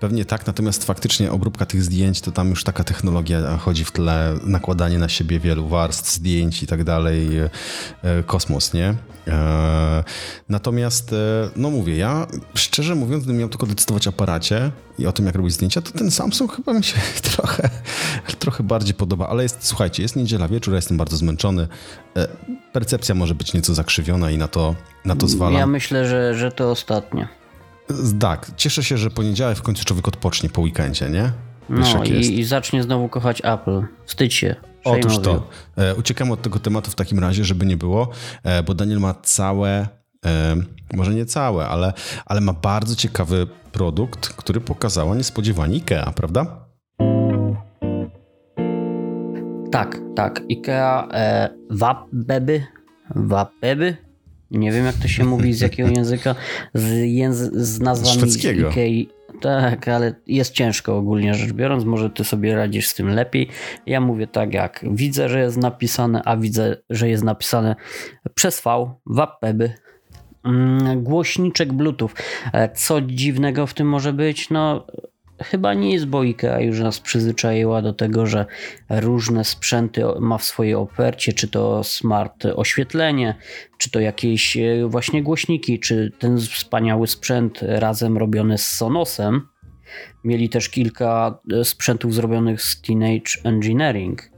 pewnie 0.00 0.24
tak, 0.24 0.46
natomiast 0.46 0.84
faktycznie 0.84 1.32
obróbka 1.32 1.66
tych 1.66 1.82
zdjęć, 1.82 2.20
to 2.20 2.32
tam 2.32 2.50
już 2.50 2.64
taka 2.64 2.84
technologia 2.84 3.56
chodzi 3.56 3.84
w 3.84 3.92
tle, 3.92 4.34
nakładanie 4.42 4.98
na 4.98 5.08
siebie 5.08 5.40
wielu 5.40 5.68
warstw, 5.68 6.12
zdjęć 6.12 6.62
i 6.62 6.66
tak 6.66 6.84
dalej, 6.84 7.38
e, 7.38 7.50
kosmos, 8.26 8.74
nie? 8.74 8.94
Natomiast, 10.48 11.14
no 11.56 11.70
mówię, 11.70 11.96
ja 11.96 12.26
szczerze 12.54 12.94
mówiąc, 12.94 13.24
gdybym 13.24 13.40
miał 13.40 13.48
tylko 13.48 13.66
decydować 13.66 14.06
o 14.06 14.10
aparacie 14.10 14.70
i 14.98 15.06
o 15.06 15.12
tym, 15.12 15.26
jak 15.26 15.34
robić 15.34 15.52
zdjęcia, 15.52 15.82
to 15.82 15.90
ten 15.90 16.10
Samsung 16.10 16.56
chyba 16.56 16.72
mi 16.72 16.84
się 16.84 16.96
trochę, 17.32 17.70
trochę 18.38 18.62
bardziej 18.62 18.94
podoba, 18.94 19.28
ale 19.28 19.42
jest, 19.42 19.58
słuchajcie, 19.60 20.02
jest 20.02 20.16
niedziela 20.16 20.48
wieczór, 20.48 20.74
ja 20.74 20.76
jestem 20.76 20.96
bardzo 20.96 21.16
zmęczony 21.16 21.68
percepcja 22.74 23.14
może 23.14 23.34
być 23.34 23.54
nieco 23.54 23.74
zakrzywiona 23.74 24.30
i 24.30 24.38
na 24.38 24.48
to, 24.48 24.74
na 25.04 25.16
to 25.16 25.28
zwalam. 25.28 25.54
Ja 25.54 25.66
myślę, 25.66 26.06
że, 26.06 26.34
że 26.34 26.52
to 26.52 26.70
ostatnie. 26.70 27.28
Tak, 28.20 28.50
cieszę 28.56 28.84
się, 28.84 28.98
że 28.98 29.10
poniedziałek 29.10 29.58
w 29.58 29.62
końcu 29.62 29.84
człowiek 29.84 30.08
odpocznie 30.08 30.48
po 30.48 30.60
weekendzie, 30.60 31.10
nie? 31.10 31.32
Wiesz, 31.70 31.94
no 31.94 32.04
i, 32.04 32.38
i, 32.38 32.44
zacznie 32.44 32.82
znowu 32.82 33.08
kochać 33.08 33.42
Apple. 33.44 33.82
Wstydź 34.06 34.34
się. 34.34 34.56
Otóż 34.84 35.18
to. 35.18 35.48
E, 35.76 35.94
uciekamy 35.94 36.32
od 36.32 36.42
tego 36.42 36.58
tematu 36.58 36.90
w 36.90 36.94
takim 36.94 37.18
razie, 37.18 37.44
żeby 37.44 37.66
nie 37.66 37.76
było, 37.76 38.08
e, 38.42 38.62
bo 38.62 38.74
Daniel 38.74 39.00
ma 39.00 39.14
całe, 39.14 39.88
e, 40.26 40.56
może 40.94 41.14
nie 41.14 41.26
całe, 41.26 41.68
ale, 41.68 41.92
ale 42.26 42.40
ma 42.40 42.52
bardzo 42.52 42.96
ciekawy 42.96 43.46
produkt, 43.72 44.28
który 44.28 44.60
pokazała 44.60 45.14
niespodziewanie 45.14 45.76
IKEA, 45.76 46.12
prawda? 46.14 46.63
Tak, 49.74 49.98
tak. 50.14 50.42
IKEA 50.50 51.08
e, 51.12 51.48
Wapbeby, 51.70 52.66
Wapbeby, 53.10 53.96
nie 54.50 54.72
wiem 54.72 54.84
jak 54.84 54.94
to 54.94 55.08
się 55.08 55.24
mówi, 55.24 55.52
z 55.54 55.60
jakiego 55.60 55.88
języka, 55.96 56.34
z, 56.74 56.84
języ- 56.90 57.50
z 57.52 57.80
nazwami 57.80 58.16
Szwedzkiego. 58.16 58.70
Ikei. 58.70 59.08
Tak, 59.40 59.88
ale 59.88 60.14
jest 60.26 60.52
ciężko 60.52 60.96
ogólnie 60.96 61.34
rzecz 61.34 61.52
biorąc, 61.52 61.84
może 61.84 62.10
ty 62.10 62.24
sobie 62.24 62.54
radzisz 62.54 62.88
z 62.88 62.94
tym 62.94 63.08
lepiej. 63.08 63.48
Ja 63.86 64.00
mówię 64.00 64.26
tak 64.26 64.54
jak 64.54 64.84
widzę, 64.90 65.28
że 65.28 65.40
jest 65.40 65.56
napisane, 65.56 66.22
a 66.24 66.36
widzę, 66.36 66.76
że 66.90 67.08
jest 67.08 67.24
napisane 67.24 67.76
przez 68.34 68.60
V, 68.60 68.90
Wapbeby. 69.06 69.72
Mm, 70.44 71.02
głośniczek 71.04 71.72
Bluetooth. 71.72 72.10
E, 72.52 72.68
co 72.68 73.00
dziwnego 73.00 73.66
w 73.66 73.74
tym 73.74 73.88
może 73.88 74.12
być? 74.12 74.50
No 74.50 74.86
Chyba 75.50 75.74
nie 75.74 75.92
jest, 75.92 76.06
bo 76.06 76.20
IKEA 76.20 76.64
już 76.64 76.80
nas 76.80 77.00
przyzwyczaiła 77.00 77.82
do 77.82 77.92
tego, 77.92 78.26
że 78.26 78.46
różne 78.90 79.44
sprzęty 79.44 80.02
ma 80.20 80.38
w 80.38 80.44
swojej 80.44 80.74
ofercie, 80.74 81.32
czy 81.32 81.48
to 81.48 81.84
smart 81.84 82.44
oświetlenie, 82.46 83.34
czy 83.78 83.90
to 83.90 84.00
jakieś 84.00 84.56
e, 84.56 84.86
właśnie 84.86 85.22
głośniki, 85.22 85.80
czy 85.80 86.12
ten 86.18 86.38
wspaniały 86.38 87.06
sprzęt 87.06 87.60
razem 87.62 88.18
robiony 88.18 88.58
z 88.58 88.66
Sonosem. 88.66 89.48
Mieli 90.24 90.48
też 90.48 90.68
kilka 90.68 91.38
e, 91.52 91.64
sprzętów 91.64 92.14
zrobionych 92.14 92.62
z 92.62 92.80
Teenage 92.80 93.32
Engineering. 93.44 94.33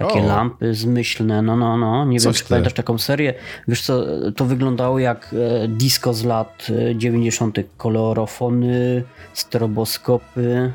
Takie 0.00 0.20
o. 0.20 0.26
lampy 0.26 0.74
zmyślne, 0.74 1.42
no, 1.42 1.56
no, 1.56 1.76
no. 1.76 2.04
Nie 2.04 2.20
Coś 2.20 2.24
wiem, 2.24 2.42
czy 2.42 2.48
pamiętasz 2.48 2.72
taką 2.72 2.98
serię. 2.98 3.34
Wiesz 3.68 3.82
co, 3.82 4.04
to 4.36 4.44
wyglądało 4.44 4.98
jak 4.98 5.34
e, 5.64 5.68
disco 5.68 6.14
z 6.14 6.24
lat 6.24 6.66
90. 6.94 7.58
Kolorofony, 7.76 9.02
stroboskopy. 9.32 10.72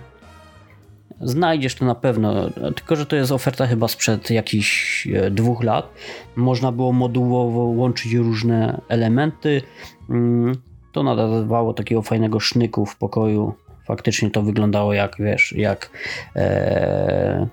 Znajdziesz 1.21 1.75
to 1.75 1.85
na 1.85 1.95
pewno, 1.95 2.49
tylko 2.75 2.95
że 2.95 3.05
to 3.05 3.15
jest 3.15 3.31
oferta 3.31 3.67
chyba 3.67 3.87
sprzed 3.87 4.29
jakichś 4.29 5.07
e, 5.07 5.31
dwóch 5.31 5.63
lat. 5.63 5.93
Można 6.35 6.71
było 6.71 6.91
modułowo 6.91 7.59
łączyć 7.59 8.13
różne 8.13 8.81
elementy. 8.89 9.61
Mm, 10.09 10.55
to 10.91 11.03
nadawało 11.03 11.73
takiego 11.73 12.01
fajnego 12.01 12.39
sznyku 12.39 12.85
w 12.85 12.97
pokoju. 12.97 13.53
Faktycznie 13.85 14.31
to 14.31 14.41
wyglądało 14.41 14.93
jak, 14.93 15.15
wiesz, 15.19 15.53
jak 15.57 15.89
e, 16.35 17.47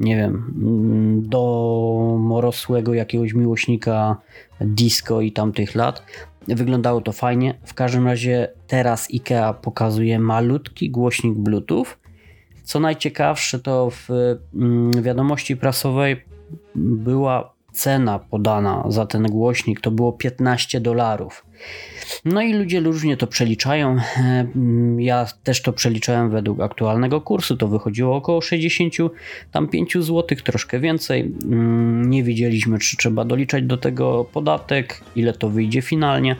nie 0.00 0.16
wiem, 0.16 0.54
mm, 0.62 1.28
do 1.28 2.16
morosłego 2.18 2.94
jakiegoś 2.94 3.34
miłośnika 3.34 4.16
disco 4.60 5.20
i 5.20 5.32
tamtych 5.32 5.74
lat. 5.74 6.02
Wyglądało 6.48 7.00
to 7.00 7.12
fajnie. 7.12 7.54
W 7.64 7.74
każdym 7.74 8.06
razie 8.06 8.48
teraz 8.66 9.08
IKEA 9.14 9.54
pokazuje 9.62 10.18
malutki 10.18 10.90
głośnik 10.90 11.34
Bluetooth. 11.34 11.86
Co 12.64 12.80
najciekawsze, 12.80 13.58
to 13.58 13.90
w 13.90 14.08
mm, 14.54 15.02
wiadomości 15.02 15.56
prasowej 15.56 16.24
była 16.74 17.52
cena 17.72 18.18
podana 18.18 18.84
za 18.88 19.06
ten 19.06 19.22
głośnik, 19.22 19.80
to 19.80 19.90
było 19.90 20.12
15 20.12 20.80
dolarów. 20.80 21.46
No 22.24 22.42
i 22.42 22.52
ludzie 22.52 22.80
różnie 22.80 23.16
to 23.16 23.26
przeliczają. 23.26 23.96
E, 24.16 24.46
ja 24.98 25.26
też 25.44 25.62
to 25.62 25.72
przeliczałem 25.72 26.30
według 26.30 26.60
aktualnego 26.60 27.20
kursu. 27.20 27.56
To 27.56 27.68
wychodziło 27.68 28.16
około 28.16 28.40
65 28.40 29.92
zł, 29.94 30.38
troszkę 30.44 30.80
więcej. 30.80 31.32
Mm, 31.44 32.10
nie 32.10 32.24
wiedzieliśmy, 32.24 32.78
czy 32.78 32.96
trzeba 32.96 33.24
doliczać 33.24 33.64
do 33.64 33.76
tego 33.76 34.24
podatek, 34.24 35.00
ile 35.16 35.32
to 35.32 35.50
wyjdzie 35.50 35.82
finalnie. 35.82 36.36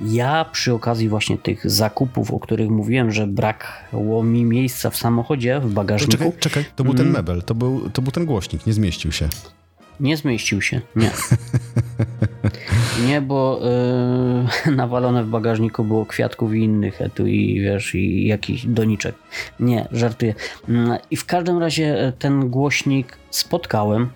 Ja 0.00 0.44
przy 0.44 0.72
okazji 0.72 1.08
właśnie 1.08 1.38
tych 1.38 1.70
zakupów, 1.70 2.30
o 2.30 2.40
których 2.40 2.70
mówiłem, 2.70 3.12
że 3.12 3.26
brakło 3.26 4.22
mi 4.22 4.44
miejsca 4.44 4.90
w 4.90 4.96
samochodzie, 4.96 5.60
w 5.60 5.72
bagażniku. 5.72 6.12
Czekaj, 6.12 6.32
czekaj, 6.40 6.64
to 6.76 6.84
był 6.84 6.94
ten 6.94 7.06
mm. 7.06 7.12
mebel, 7.12 7.42
to 7.42 7.54
był, 7.54 7.90
to 7.90 8.02
był 8.02 8.12
ten 8.12 8.24
głośnik, 8.24 8.66
nie 8.66 8.72
zmieścił 8.72 9.12
się. 9.12 9.28
Nie 10.00 10.16
zmieścił 10.16 10.62
się, 10.62 10.80
nie. 10.96 11.10
nie, 13.06 13.20
bo 13.20 13.60
yy, 14.66 14.72
nawalone 14.82 15.24
w 15.24 15.28
bagażniku 15.28 15.84
było 15.84 16.06
kwiatków 16.06 16.54
i 16.54 16.58
innych 16.58 16.98
i 17.26 17.60
wiesz, 17.60 17.94
i 17.94 18.26
jakiś 18.26 18.66
doniczek. 18.66 19.14
Nie, 19.60 19.88
żartuję. 19.92 20.34
Mm, 20.68 20.98
I 21.10 21.16
w 21.16 21.24
każdym 21.24 21.58
razie 21.58 21.98
e, 21.98 22.12
ten 22.12 22.50
głośnik 22.50 23.18
spotkałem. 23.30 24.10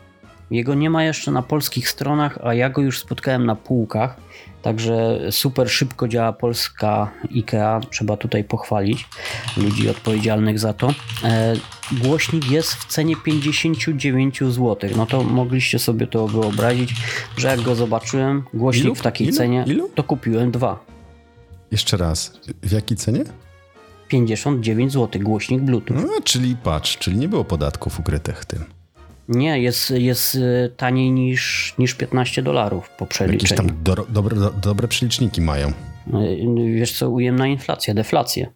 Jego 0.50 0.74
nie 0.74 0.90
ma 0.90 1.04
jeszcze 1.04 1.30
na 1.30 1.42
polskich 1.42 1.88
stronach, 1.88 2.38
a 2.42 2.54
ja 2.54 2.70
go 2.70 2.82
już 2.82 3.00
spotkałem 3.00 3.46
na 3.46 3.56
półkach. 3.56 4.16
Także 4.62 5.20
super 5.30 5.70
szybko 5.70 6.08
działa 6.08 6.32
polska 6.32 7.10
IKEA, 7.36 7.80
trzeba 7.90 8.16
tutaj 8.16 8.44
pochwalić 8.44 9.08
ludzi 9.56 9.90
odpowiedzialnych 9.90 10.58
za 10.58 10.72
to. 10.72 10.94
Głośnik 11.92 12.50
jest 12.50 12.74
w 12.74 12.84
cenie 12.84 13.16
59 13.16 14.38
zł. 14.40 14.76
No 14.96 15.06
to 15.06 15.22
mogliście 15.22 15.78
sobie 15.78 16.06
to 16.06 16.28
wyobrazić, 16.28 16.94
że 17.36 17.48
jak 17.48 17.60
go 17.60 17.74
zobaczyłem, 17.74 18.42
głośnik 18.54 18.84
Ilu? 18.84 18.94
w 18.94 19.02
takiej 19.02 19.26
Ilu? 19.26 19.36
cenie, 19.36 19.64
Ilu? 19.66 19.90
to 19.94 20.02
kupiłem 20.04 20.50
dwa. 20.50 20.84
Jeszcze 21.70 21.96
raz, 21.96 22.40
w 22.62 22.72
jakiej 22.72 22.96
cenie? 22.96 23.24
59 24.08 24.92
zł, 24.92 25.22
głośnik 25.22 25.62
Bluetooth. 25.62 25.94
No, 25.96 26.08
czyli 26.24 26.56
patrz, 26.56 26.98
czyli 26.98 27.16
nie 27.16 27.28
było 27.28 27.44
podatków 27.44 28.00
ukrytych 28.00 28.40
w 28.40 28.46
tym. 28.46 28.64
Nie, 29.28 29.60
jest, 29.62 29.90
jest 29.90 30.34
y, 30.34 30.72
taniej 30.76 31.10
niż, 31.12 31.74
niż 31.78 31.94
15 31.94 32.42
dolarów 32.42 32.90
po 32.98 33.06
przeliczeniu. 33.06 33.42
Jakieś 33.42 33.56
tam 33.56 33.82
do, 33.82 34.06
dobre, 34.08 34.36
do, 34.36 34.50
dobre 34.50 34.88
przeliczniki 34.88 35.40
mają. 35.40 35.68
Y, 35.68 35.72
wiesz 36.74 36.98
co, 36.98 37.10
ujemna 37.10 37.46
inflacja, 37.46 37.94
deflację. 37.94 38.52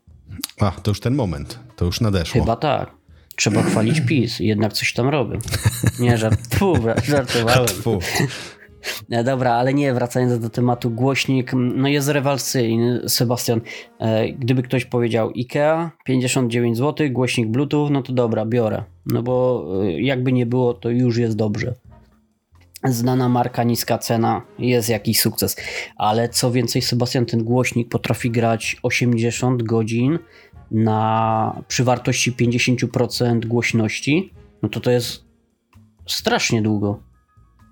A, 0.61 0.71
to 0.71 0.91
już 0.91 1.01
ten 1.01 1.15
moment, 1.15 1.59
to 1.77 1.85
już 1.85 2.01
nadeszło. 2.01 2.41
Chyba 2.41 2.57
tak. 2.57 3.02
Trzeba 3.37 3.62
chwalić 3.71 4.01
PiS, 4.01 4.41
jednak 4.41 4.73
coś 4.73 4.93
tam 4.93 5.09
robię. 5.09 5.39
Nie, 6.01 6.19
żart, 6.19 6.41
fu, 6.59 6.75
żartowałem. 7.05 7.67
E, 9.11 9.25
dobra, 9.25 9.53
ale 9.53 9.75
nie, 9.75 9.95
wracając 9.95 10.39
do 10.39 10.51
tematu, 10.51 10.91
głośnik 10.91 11.53
no 11.55 11.89
jest 11.89 12.09
rewelacyjny, 12.09 13.09
Sebastian. 13.09 13.61
E, 13.99 14.33
gdyby 14.33 14.62
ktoś 14.62 14.85
powiedział 14.85 15.33
IKEA, 15.37 15.91
59 16.05 16.79
zł, 16.79 17.07
głośnik 17.11 17.49
Bluetooth, 17.49 17.91
no 17.91 18.03
to 18.03 18.12
dobra, 18.12 18.47
biorę. 18.47 18.85
No 19.07 19.23
bo 19.23 19.67
e, 19.83 20.01
jakby 20.01 20.33
nie 20.33 20.47
było, 20.47 20.75
to 20.75 20.91
już 20.91 21.17
jest 21.17 21.37
dobrze. 21.37 21.75
Znana 22.85 23.29
marka, 23.29 23.65
niska 23.65 23.99
cena, 23.99 24.43
jest 24.59 24.89
jakiś 24.89 25.21
sukces. 25.21 25.57
Ale 25.97 26.29
co 26.29 26.51
więcej, 26.51 26.83
Sebastian, 26.83 27.27
ten 27.27 27.45
głośnik 27.45 27.89
potrafi 27.89 28.31
grać 28.31 28.77
80 28.83 29.62
godzin 29.62 30.19
na, 30.73 31.62
przy 31.69 31.85
wartości 31.85 32.33
50% 32.33 33.47
głośności. 33.47 34.33
No 34.62 34.69
to 34.69 34.81
to 34.81 34.91
jest 34.91 35.25
strasznie 36.07 36.62
długo 36.62 37.12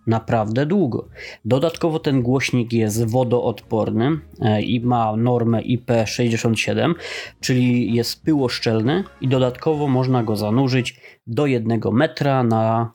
naprawdę 0.07 0.67
długo. 0.67 1.09
Dodatkowo 1.45 1.99
ten 1.99 2.23
głośnik 2.23 2.73
jest 2.73 3.05
wodoodporny 3.05 4.19
e, 4.41 4.63
i 4.63 4.81
ma 4.81 5.17
normę 5.17 5.63
IP67, 5.63 6.95
czyli 7.41 7.95
jest 7.95 8.23
pyłoszczelny 8.23 9.05
i 9.21 9.29
dodatkowo 9.29 9.89
można 9.89 10.23
go 10.23 10.37
zanurzyć 10.37 11.01
do 11.27 11.47
jednego 11.47 11.93
metra 11.93 12.43
na, 12.43 12.93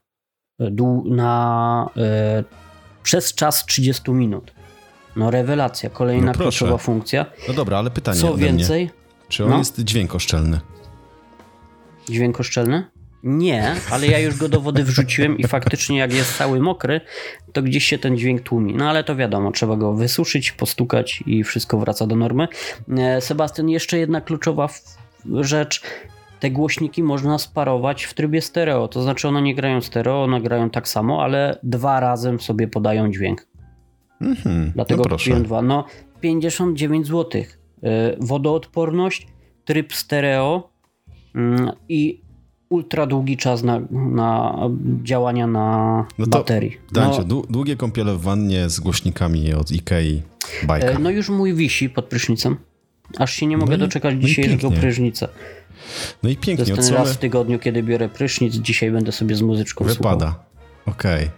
e, 0.59 0.71
na 1.05 1.89
e, 1.97 2.43
przez 3.03 3.33
czas 3.33 3.65
30 3.65 4.11
minut. 4.11 4.53
No 5.15 5.31
rewelacja, 5.31 5.89
kolejna 5.89 6.31
no 6.31 6.37
kluczowa 6.37 6.77
funkcja. 6.77 7.25
No 7.47 7.53
dobra, 7.53 7.77
ale 7.77 7.91
pytanie 7.91 8.19
Co 8.19 8.37
więcej... 8.37 8.83
Mnie. 8.83 9.04
Czy 9.29 9.43
on 9.43 9.49
no? 9.49 9.57
jest 9.57 9.83
dźwiękoszczelny? 9.83 10.59
Dźwiękoszczelny? 12.09 12.83
Nie, 13.23 13.75
ale 13.91 14.07
ja 14.07 14.19
już 14.19 14.37
go 14.37 14.49
do 14.49 14.61
wody 14.61 14.83
wrzuciłem 14.83 15.37
i 15.37 15.47
faktycznie 15.47 15.97
jak 15.97 16.13
jest 16.13 16.37
cały 16.37 16.59
mokry, 16.59 17.01
to 17.53 17.61
gdzieś 17.61 17.85
się 17.85 17.97
ten 17.97 18.17
dźwięk 18.17 18.41
tłumi. 18.41 18.75
No 18.75 18.89
ale 18.89 19.03
to 19.03 19.15
wiadomo, 19.15 19.51
trzeba 19.51 19.75
go 19.75 19.93
wysuszyć, 19.93 20.51
postukać 20.51 21.23
i 21.25 21.43
wszystko 21.43 21.77
wraca 21.77 22.07
do 22.07 22.15
normy. 22.15 22.47
E, 22.97 23.21
Sebastian, 23.21 23.69
jeszcze 23.69 23.97
jedna 23.97 24.21
kluczowa 24.21 24.69
rzecz. 25.41 25.81
Te 26.39 26.51
głośniki 26.51 27.03
można 27.03 27.37
sparować 27.37 28.03
w 28.03 28.13
trybie 28.13 28.41
stereo, 28.41 28.87
to 28.87 29.03
znaczy 29.03 29.27
one 29.27 29.41
nie 29.41 29.55
grają 29.55 29.81
stereo, 29.81 30.23
one 30.23 30.41
grają 30.41 30.69
tak 30.69 30.87
samo, 30.87 31.23
ale 31.23 31.59
dwa 31.63 31.99
razem 31.99 32.39
sobie 32.39 32.67
podają 32.67 33.11
dźwięk. 33.11 33.47
Mhm, 34.21 34.71
Dlatego 34.75 35.03
no 35.09 35.17
kupiłem 35.17 35.43
dwa. 35.43 35.61
No 35.61 35.85
59 36.21 37.07
zł. 37.07 37.43
E, 37.83 38.15
wodoodporność, 38.19 39.27
tryb 39.65 39.93
stereo 39.93 40.69
mm, 41.35 41.71
i 41.89 42.21
ultra 42.69 43.05
długi 43.05 43.37
czas 43.37 43.63
na, 43.63 43.81
na 43.91 44.55
działania 45.03 45.47
na 45.47 46.05
no 46.17 46.27
baterii. 46.27 46.77
Dancie, 46.91 47.23
no, 47.27 47.41
długie 47.49 47.75
kąpiele 47.75 48.15
w 48.15 48.21
wannie 48.21 48.69
z 48.69 48.79
głośnikami 48.79 49.53
od 49.53 49.71
Ikei 49.71 50.21
bajka. 50.67 50.87
E, 50.87 50.99
no 50.99 51.09
już 51.09 51.29
mój 51.29 51.53
wisi 51.53 51.89
pod 51.89 52.05
prysznicem. 52.05 52.57
Aż 53.17 53.33
się 53.33 53.45
nie 53.45 53.57
mogę 53.57 53.77
no 53.77 53.85
doczekać 53.85 54.15
no 54.15 54.21
dzisiejszego 54.21 54.71
prysznica. 54.71 55.27
No 56.23 56.29
i 56.29 56.37
pięknie. 56.37 56.65
To 56.65 56.71
jest 56.71 56.89
ten 56.89 56.97
raz 56.97 57.13
w 57.13 57.17
tygodniu, 57.17 57.59
kiedy 57.59 57.83
biorę 57.83 58.09
prysznic. 58.09 58.55
Dzisiaj 58.55 58.91
będę 58.91 59.11
sobie 59.11 59.35
z 59.35 59.41
muzyczką 59.41 59.85
Wypada. 59.85 60.25
Słuchał. 60.25 60.54
Okej, 60.85 61.29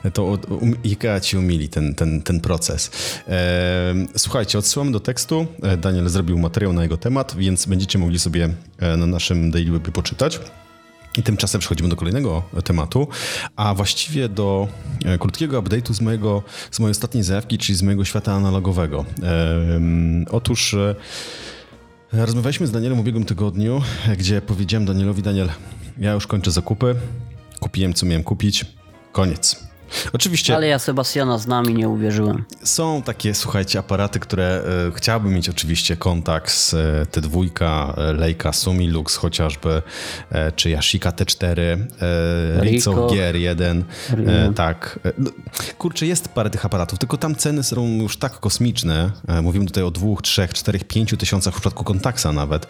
okay. 0.00 0.10
to 0.10 0.24
um, 0.24 0.76
IKEA 0.84 1.20
ci 1.20 1.36
umili 1.36 1.68
ten, 1.68 1.94
ten, 1.94 2.22
ten 2.22 2.40
proces. 2.40 2.90
E, 3.28 3.94
słuchajcie, 4.16 4.58
odsyłam 4.58 4.92
do 4.92 5.00
tekstu. 5.00 5.46
E, 5.62 5.76
Daniel 5.76 6.08
zrobił 6.08 6.38
materiał 6.38 6.72
na 6.72 6.82
jego 6.82 6.96
temat, 6.96 7.36
więc 7.36 7.66
będziecie 7.66 7.98
mogli 7.98 8.18
sobie 8.18 8.48
e, 8.78 8.96
na 8.96 9.06
naszym 9.06 9.50
Daily 9.50 9.70
Webie 9.70 9.92
poczytać. 9.92 10.40
I 11.18 11.22
tymczasem 11.22 11.60
przechodzimy 11.60 11.88
do 11.88 11.96
kolejnego 11.96 12.42
tematu, 12.64 13.08
a 13.56 13.74
właściwie 13.74 14.28
do 14.28 14.68
e, 15.04 15.18
krótkiego 15.18 15.62
update'u 15.62 15.94
z, 15.94 16.00
mojego, 16.00 16.42
z 16.70 16.80
mojej 16.80 16.90
ostatniej 16.90 17.24
zajawki, 17.24 17.58
czyli 17.58 17.78
z 17.78 17.82
mojego 17.82 18.04
świata 18.04 18.32
analogowego. 18.32 19.04
otóż 20.30 20.74
e, 20.74 20.94
rozmawialiśmy 22.12 22.66
z 22.66 22.70
Danielem 22.70 22.98
w 22.98 23.00
ubiegłym 23.00 23.24
tygodniu, 23.24 23.82
gdzie 24.18 24.40
powiedziałem 24.40 24.86
Danielowi, 24.86 25.22
Daniel, 25.22 25.48
ja 25.98 26.12
już 26.12 26.26
kończę 26.26 26.50
zakupy, 26.50 26.94
kupiłem 27.60 27.94
co 27.94 28.06
miałem 28.06 28.22
kupić, 28.22 28.64
koniec. 29.16 29.66
Oczywiście. 30.12 30.56
Ale 30.56 30.66
ja 30.66 30.78
Sebastiana 30.78 31.38
z 31.38 31.46
nami 31.46 31.74
nie 31.74 31.88
uwierzyłem. 31.88 32.44
Są 32.62 33.02
takie, 33.02 33.34
słuchajcie, 33.34 33.78
aparaty, 33.78 34.20
które 34.20 34.62
e, 34.88 34.92
chciałbym 34.96 35.34
mieć 35.34 35.48
oczywiście 35.48 35.96
kontakt 35.96 36.52
z 36.52 36.74
e, 36.74 37.06
T2, 37.12 37.48
e, 37.96 38.12
Leica 38.12 38.52
Sumilux 38.52 39.16
chociażby, 39.16 39.82
e, 40.30 40.52
czy 40.52 40.70
Yashica 40.70 41.10
T4, 41.10 41.60
e, 41.60 41.78
Ricoh 42.60 43.12
GR1. 43.12 43.82
E, 44.26 44.52
tak. 44.54 44.98
No, 45.18 45.30
kurczę, 45.78 46.06
jest 46.06 46.28
parę 46.28 46.50
tych 46.50 46.64
aparatów, 46.64 46.98
tylko 46.98 47.18
tam 47.18 47.34
ceny 47.34 47.62
są 47.62 47.86
już 47.86 48.16
tak 48.16 48.40
kosmiczne. 48.40 49.10
Mówimy 49.42 49.66
tutaj 49.66 49.84
o 49.84 49.90
dwóch, 49.90 50.22
trzech, 50.22 50.54
czterech, 50.54 50.84
pięciu 50.84 51.16
tysiącach 51.16 51.54
w 51.54 51.56
przypadku 51.56 51.84
Kontaksa 51.84 52.32
nawet, 52.32 52.66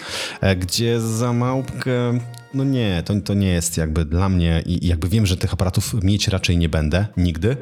gdzie 0.57 1.01
za 1.01 1.33
małpkę 1.33 2.19
no 2.57 2.65
nie, 2.65 3.03
to, 3.05 3.21
to 3.21 3.35
nie 3.35 3.49
jest 3.49 3.77
jakby 3.77 4.05
dla 4.05 4.29
mnie 4.29 4.63
i 4.67 4.87
jakby 4.87 5.09
wiem, 5.09 5.27
że 5.27 5.37
tych 5.37 5.53
aparatów 5.53 5.95
mieć 6.03 6.29
raczej 6.29 6.59
nie 6.59 6.69
będę 6.69 7.07
nigdy. 7.17 7.57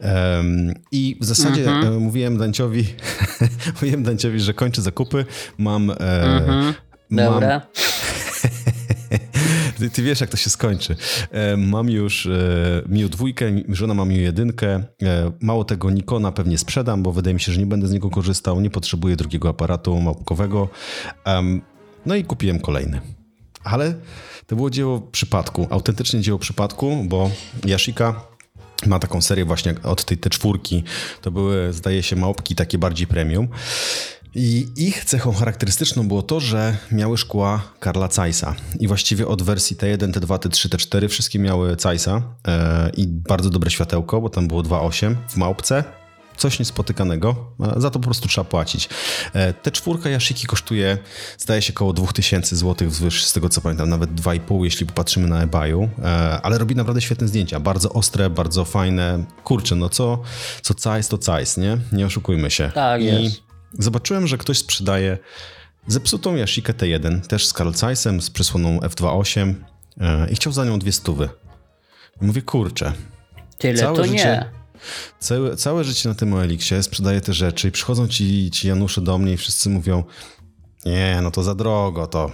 Um, 0.00 0.74
I 0.92 1.16
w 1.20 1.24
zasadzie 1.24 1.70
mm 1.70 1.82
-hmm. 1.82 2.00
mówiłem 2.00 2.38
Danciowi, 2.38 2.84
mówiłem 3.80 4.02
Danciowi, 4.02 4.40
że 4.40 4.54
kończę 4.54 4.82
zakupy, 4.82 5.24
mam... 5.58 5.90
E, 5.90 5.94
mm 5.96 6.44
-hmm. 6.44 6.74
Dobra. 7.10 7.48
Mam, 7.48 7.60
ty, 9.78 9.90
ty, 9.90 10.02
wiesz, 10.02 10.20
jak 10.20 10.30
to 10.30 10.36
się 10.36 10.50
skończy. 10.50 10.96
E, 11.30 11.56
mam 11.56 11.90
już 11.90 12.26
e, 12.26 12.30
Miu 12.88 13.08
dwójkę, 13.08 13.52
żona 13.68 13.94
ma 13.94 14.04
Miu 14.04 14.16
jedynkę. 14.16 14.82
Mało 15.40 15.64
tego, 15.64 15.90
Nikona 15.90 16.32
pewnie 16.32 16.58
sprzedam, 16.58 17.02
bo 17.02 17.12
wydaje 17.12 17.34
mi 17.34 17.40
się, 17.40 17.52
że 17.52 17.60
nie 17.60 17.66
będę 17.66 17.86
z 17.86 17.92
niego 17.92 18.10
korzystał. 18.10 18.60
Nie 18.60 18.70
potrzebuję 18.70 19.16
drugiego 19.16 19.48
aparatu 19.48 20.00
małpkowego. 20.00 20.68
No 22.06 22.14
i 22.14 22.24
kupiłem 22.24 22.60
kolejny. 22.60 23.00
Ale 23.64 23.94
to 24.46 24.56
było 24.56 24.70
dzieło 24.70 25.00
przypadku, 25.00 25.66
autentycznie 25.70 26.20
dzieło 26.20 26.38
przypadku, 26.38 27.04
bo 27.04 27.30
Yashica 27.66 28.20
ma 28.86 28.98
taką 28.98 29.22
serię 29.22 29.44
właśnie 29.44 29.74
od 29.82 30.04
tej 30.04 30.18
T4. 30.18 30.82
To 31.22 31.30
były, 31.30 31.72
zdaje 31.72 32.02
się, 32.02 32.16
małpki 32.16 32.54
takie 32.54 32.78
bardziej 32.78 33.06
premium. 33.06 33.48
I 34.34 34.66
ich 34.76 35.04
cechą 35.04 35.32
charakterystyczną 35.32 36.08
było 36.08 36.22
to, 36.22 36.40
że 36.40 36.76
miały 36.92 37.18
szkła 37.18 37.62
Karla 37.80 38.08
Zeissa. 38.08 38.54
I 38.80 38.88
właściwie 38.88 39.26
od 39.26 39.42
wersji 39.42 39.76
T1, 39.76 40.12
T2, 40.12 40.38
T3, 40.38 40.68
T4 40.68 41.08
wszystkie 41.08 41.38
miały 41.38 41.76
Zeissa 41.78 42.22
e, 42.48 42.90
i 42.96 43.06
bardzo 43.06 43.50
dobre 43.50 43.70
światełko, 43.70 44.20
bo 44.20 44.30
tam 44.30 44.48
było 44.48 44.62
2.8 44.62 45.14
w 45.28 45.36
małpce 45.36 45.84
coś 46.36 46.58
niespotykanego, 46.58 47.52
za 47.76 47.90
to 47.90 47.98
po 47.98 48.04
prostu 48.04 48.28
trzeba 48.28 48.44
płacić. 48.44 48.88
E, 49.32 49.52
te 49.52 49.70
czwórka 49.70 50.08
Yashiki 50.10 50.46
kosztuje, 50.46 50.98
zdaje 51.38 51.62
się, 51.62 51.72
około 51.72 51.92
2000 51.92 52.56
zł 52.56 52.88
wzwyż, 52.88 53.24
z 53.24 53.32
tego 53.32 53.48
co 53.48 53.60
pamiętam, 53.60 53.88
nawet 53.88 54.10
2,5, 54.10 54.64
jeśli 54.64 54.86
popatrzymy 54.86 55.28
na 55.28 55.42
eBayu, 55.42 55.88
e, 56.04 56.40
ale 56.42 56.58
robi 56.58 56.74
naprawdę 56.76 57.00
świetne 57.00 57.28
zdjęcia, 57.28 57.60
bardzo 57.60 57.92
ostre, 57.92 58.30
bardzo 58.30 58.64
fajne. 58.64 59.24
Kurczę, 59.44 59.76
no 59.76 59.88
co, 59.88 60.22
co 60.62 60.74
cajs 60.74 61.08
to 61.08 61.18
cajs, 61.18 61.56
nie? 61.56 61.78
Nie 61.92 62.06
oszukujmy 62.06 62.50
się. 62.50 62.70
Tak 62.74 63.02
I 63.02 63.04
jest. 63.04 63.40
zobaczyłem, 63.78 64.26
że 64.26 64.38
ktoś 64.38 64.58
sprzedaje 64.58 65.18
zepsutą 65.86 66.36
Yashikę 66.36 66.72
T1, 66.72 67.20
też 67.20 67.46
z 67.46 67.52
Carl 67.52 67.70
Zeissem, 67.72 68.20
z 68.22 68.30
przysłoną 68.30 68.78
F2.8 68.78 69.54
e, 70.00 70.30
i 70.30 70.34
chciał 70.34 70.52
za 70.52 70.64
nią 70.64 70.78
dwie 70.78 70.92
stówy. 70.92 71.28
I 72.22 72.24
mówię, 72.24 72.42
kurczę, 72.42 72.92
Tyle 73.58 73.82
to 73.82 74.04
życie- 74.04 74.14
nie. 74.14 74.63
Całe, 75.18 75.56
całe 75.56 75.84
życie 75.84 76.08
na 76.08 76.14
tym 76.14 76.34
Elixie 76.34 76.82
sprzedaję 76.82 77.20
te 77.20 77.32
rzeczy 77.32 77.68
i 77.68 77.70
przychodzą 77.70 78.08
ci, 78.08 78.50
ci 78.50 78.68
Janusze 78.68 79.00
do 79.00 79.18
mnie 79.18 79.32
i 79.32 79.36
wszyscy 79.36 79.70
mówią 79.70 80.04
nie, 80.84 81.20
no 81.22 81.30
to 81.30 81.42
za 81.42 81.54
drogo, 81.54 82.06
to 82.06 82.30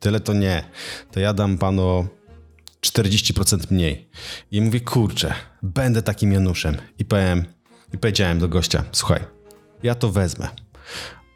tyle 0.00 0.20
to 0.20 0.32
nie. 0.32 0.64
To 1.12 1.20
ja 1.20 1.32
dam 1.34 1.58
panu 1.58 2.06
40% 2.86 3.70
mniej. 3.70 4.08
I 4.50 4.60
mówię, 4.60 4.80
kurczę, 4.80 5.34
będę 5.62 6.02
takim 6.02 6.32
Januszem. 6.32 6.76
I 6.98 7.04
powiem, 7.04 7.44
i 7.94 7.98
powiedziałem 7.98 8.38
do 8.38 8.48
gościa, 8.48 8.84
słuchaj, 8.92 9.20
ja 9.82 9.94
to 9.94 10.10
wezmę, 10.10 10.48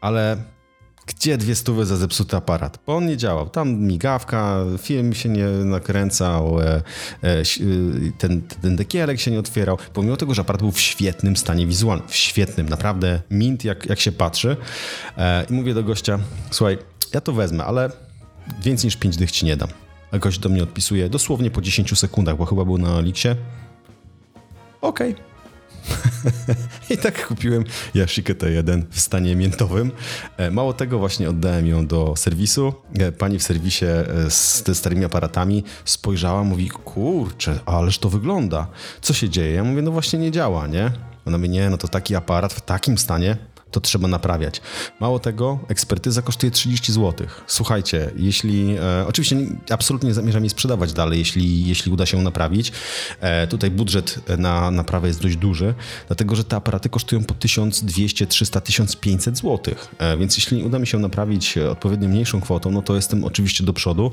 ale 0.01 0.37
gdzie 1.05 1.37
dwie 1.37 1.55
stówy 1.55 1.85
za 1.85 1.97
zepsuty 1.97 2.37
aparat? 2.37 2.79
Bo 2.85 2.95
on 2.95 3.05
nie 3.05 3.17
działał. 3.17 3.49
Tam 3.49 3.75
migawka, 3.75 4.59
film 4.77 5.13
się 5.13 5.29
nie 5.29 5.47
nakręcał, 5.47 6.61
e, 6.61 6.81
e, 7.23 7.41
y, 7.61 8.11
ten, 8.17 8.41
ten 8.41 8.75
dekielek 8.75 9.19
się 9.19 9.31
nie 9.31 9.39
otwierał. 9.39 9.77
Pomimo 9.93 10.17
tego, 10.17 10.33
że 10.33 10.41
aparat 10.41 10.61
był 10.61 10.71
w 10.71 10.79
świetnym 10.79 11.37
stanie 11.37 11.67
wizualnym. 11.67 12.07
W 12.07 12.15
świetnym, 12.15 12.69
naprawdę 12.69 13.21
mint 13.29 13.63
jak, 13.63 13.85
jak 13.85 13.99
się 13.99 14.11
patrzy. 14.11 14.57
E, 15.17 15.45
I 15.49 15.53
mówię 15.53 15.73
do 15.73 15.83
gościa, 15.83 16.19
słuchaj, 16.51 16.77
ja 17.13 17.21
to 17.21 17.33
wezmę, 17.33 17.65
ale 17.65 17.91
więcej 18.63 18.87
niż 18.87 18.95
5 18.97 19.17
dych 19.17 19.31
ci 19.31 19.45
nie 19.45 19.57
dam. 19.57 19.69
A 20.11 20.17
gość 20.17 20.39
do 20.39 20.49
mnie 20.49 20.63
odpisuje 20.63 21.09
dosłownie 21.09 21.51
po 21.51 21.61
10 21.61 21.99
sekundach, 21.99 22.37
bo 22.37 22.45
chyba 22.45 22.65
był 22.65 22.77
na 22.77 22.99
Elixie. 22.99 23.35
Okej. 24.81 25.15
I 26.89 26.97
tak 26.97 27.27
kupiłem 27.27 27.63
Yashikę 27.95 28.33
T1 28.33 28.81
w 28.89 28.99
stanie 28.99 29.35
miętowym. 29.35 29.91
E, 30.37 30.51
Mało 30.51 30.73
tego, 30.73 30.99
właśnie 30.99 31.29
oddałem 31.29 31.67
ją 31.67 31.87
do 31.87 32.13
serwisu. 32.15 32.73
E, 32.99 33.11
Pani 33.11 33.39
w 33.39 33.43
serwisie 33.43 33.85
e, 33.85 34.31
z 34.31 34.63
te 34.63 34.75
starymi 34.75 35.05
aparatami 35.05 35.63
spojrzała, 35.85 36.43
mówi, 36.43 36.69
kurczę, 36.69 37.59
ależ 37.65 37.99
to 37.99 38.09
wygląda. 38.09 38.67
Co 39.01 39.13
się 39.13 39.29
dzieje? 39.29 39.51
Ja 39.53 39.63
mówię, 39.63 39.81
no 39.81 39.91
właśnie 39.91 40.19
nie 40.19 40.31
działa, 40.31 40.67
nie? 40.67 40.91
Ona 41.25 41.37
mówi, 41.37 41.49
nie, 41.49 41.69
no 41.69 41.77
to 41.77 41.87
taki 41.87 42.15
aparat 42.15 42.53
w 42.53 42.61
takim 42.61 42.97
stanie 42.97 43.37
to 43.71 43.79
trzeba 43.79 44.07
naprawiać. 44.07 44.61
Mało 44.99 45.19
tego, 45.19 45.59
ekspertyza 45.67 46.21
kosztuje 46.21 46.51
30 46.51 46.93
zł. 46.93 47.27
Słuchajcie, 47.47 48.11
jeśli. 48.15 48.75
E, 48.77 49.07
oczywiście 49.07 49.35
nie, 49.35 49.47
absolutnie 49.69 50.07
nie 50.07 50.13
zamierzam 50.13 50.43
jej 50.43 50.49
sprzedawać 50.49 50.93
dalej, 50.93 51.19
jeśli, 51.19 51.67
jeśli 51.67 51.91
uda 51.91 52.05
się 52.05 52.17
ją 52.17 52.23
naprawić. 52.23 52.71
E, 53.19 53.47
tutaj 53.47 53.71
budżet 53.71 54.19
na 54.37 54.71
naprawę 54.71 55.07
jest 55.07 55.21
dość 55.21 55.35
duży, 55.35 55.73
dlatego 56.07 56.35
że 56.35 56.43
te 56.43 56.55
aparaty 56.55 56.89
kosztują 56.89 57.23
po 57.23 57.33
1200, 57.33 58.27
300, 58.27 58.61
1500 58.61 59.37
zł. 59.37 59.75
E, 59.97 60.17
więc 60.17 60.37
jeśli 60.37 60.63
uda 60.63 60.79
mi 60.79 60.87
się 60.87 60.99
naprawić 60.99 61.57
e, 61.57 61.71
odpowiednio 61.71 62.09
mniejszą 62.09 62.41
kwotą, 62.41 62.71
no 62.71 62.81
to 62.81 62.95
jestem 62.95 63.23
oczywiście 63.23 63.63
do 63.63 63.73
przodu. 63.73 64.11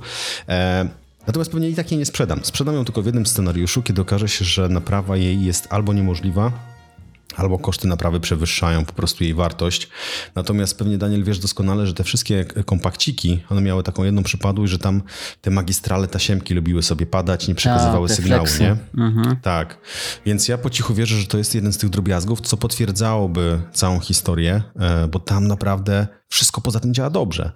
E, 0.49 0.89
Natomiast 1.27 1.53
pewnie 1.53 1.69
i 1.69 1.75
tak 1.75 1.91
jej 1.91 1.99
nie 1.99 2.07
sprzedam. 2.07 2.41
Sprzedam 2.45 2.75
ją 2.75 2.85
tylko 2.85 3.03
w 3.03 3.07
jednym 3.07 3.27
scenariuszu, 3.27 3.83
kiedy 3.83 4.03
okaże 4.03 4.29
się, 4.29 4.45
że 4.45 4.69
naprawa 4.69 5.17
jej 5.17 5.45
jest 5.45 5.67
albo 5.71 5.93
niemożliwa, 5.93 6.53
albo 7.37 7.59
koszty 7.59 7.89
naprawy 7.89 8.21
przewyższają 8.21 8.85
po 8.85 8.93
prostu 8.93 9.25
jej 9.25 9.35
wartość. 9.35 9.89
Natomiast 10.35 10.79
pewnie 10.79 10.99
Daniel 10.99 11.25
wiesz 11.25 11.39
doskonale, 11.39 11.87
że 11.87 11.95
te 11.95 12.05
wszystkie 12.05 12.45
kompakciki, 12.45 13.45
one 13.51 13.61
miały 13.61 13.83
taką 13.83 14.05
jedną 14.05 14.23
przypadłość, 14.23 14.73
że 14.73 14.79
tam 14.79 15.03
te 15.41 15.51
magistrale 15.51 16.09
tasiemki 16.09 16.55
lubiły 16.55 16.83
sobie 16.83 17.07
padać, 17.07 17.49
nie 17.49 17.55
przekazywały 17.55 18.09
te 18.09 18.15
sygnału, 18.15 18.47
fleksy. 18.47 18.63
nie? 18.63 18.77
Tak. 19.43 19.79
Więc 20.27 20.49
ja 20.49 20.59
po 20.59 20.71
cichu 20.71 20.95
wierzę, 20.95 21.17
że 21.17 21.27
to 21.27 21.39
jest 21.39 21.55
jeden 21.55 21.73
z 21.73 21.79
tych 21.79 21.91
drobiazgów, 21.91 22.41
co 22.41 22.57
potwierdzałoby 22.57 23.61
całą 23.73 24.01
historię, 24.01 24.63
e, 24.77 25.09
bo 25.09 25.19
tam 25.19 25.49
naprawdę 25.49 26.07
wszystko 26.33 26.61
poza 26.61 26.81
tym 26.81 26.95
działa 26.95 27.11
dobrze. 27.11 27.53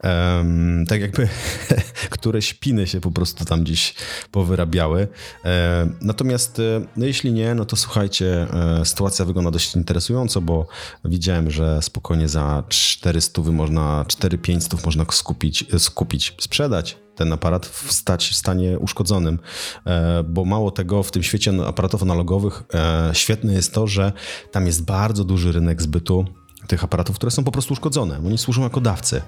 Em, 0.00 0.84
tak 0.88 1.00
jakby 1.00 1.28
które 2.10 2.42
śpiny 2.42 2.86
się 2.86 3.00
po 3.00 3.10
prostu 3.10 3.44
tam 3.44 3.62
gdzieś 3.62 3.94
powyrabiały. 4.30 5.08
E, 5.44 5.88
natomiast 6.00 6.58
e, 6.58 6.86
no 6.96 7.06
jeśli 7.06 7.32
nie, 7.32 7.54
no 7.54 7.64
to 7.64 7.76
słuchajcie, 7.76 8.46
e, 8.80 8.84
sytuacja 8.84 9.24
wygląda 9.24 9.50
dość 9.50 9.76
interesująco, 9.76 10.40
bo 10.40 10.66
widziałem, 11.04 11.50
że 11.50 11.82
spokojnie 11.82 12.28
za 12.28 12.64
400 12.68 13.42
można, 13.42 14.04
4-5 14.08 14.84
można 14.84 15.04
skupić, 15.10 15.64
skupić, 15.78 16.34
sprzedać 16.40 16.96
ten 17.14 17.32
aparat 17.32 17.66
w, 17.66 17.92
stać, 17.92 18.28
w 18.28 18.34
stanie 18.34 18.78
uszkodzonym, 18.78 19.38
e, 19.86 20.24
bo 20.24 20.44
mało 20.44 20.70
tego, 20.70 21.02
w 21.02 21.10
tym 21.10 21.22
świecie 21.22 21.52
aparatów 21.66 22.02
analogowych 22.02 22.62
e, 22.74 23.10
świetne 23.12 23.52
jest 23.52 23.74
to, 23.74 23.86
że 23.86 24.12
tam 24.50 24.66
jest 24.66 24.84
bardzo 24.84 25.24
duży 25.24 25.52
rynek 25.52 25.82
zbytu 25.82 26.24
tych 26.68 26.84
aparatów, 26.84 27.16
które 27.16 27.30
są 27.30 27.44
po 27.44 27.52
prostu 27.52 27.72
uszkodzone. 27.72 28.18
Oni 28.26 28.38
służą 28.38 28.62
jako 28.62 28.80
dawcy. 28.80 29.22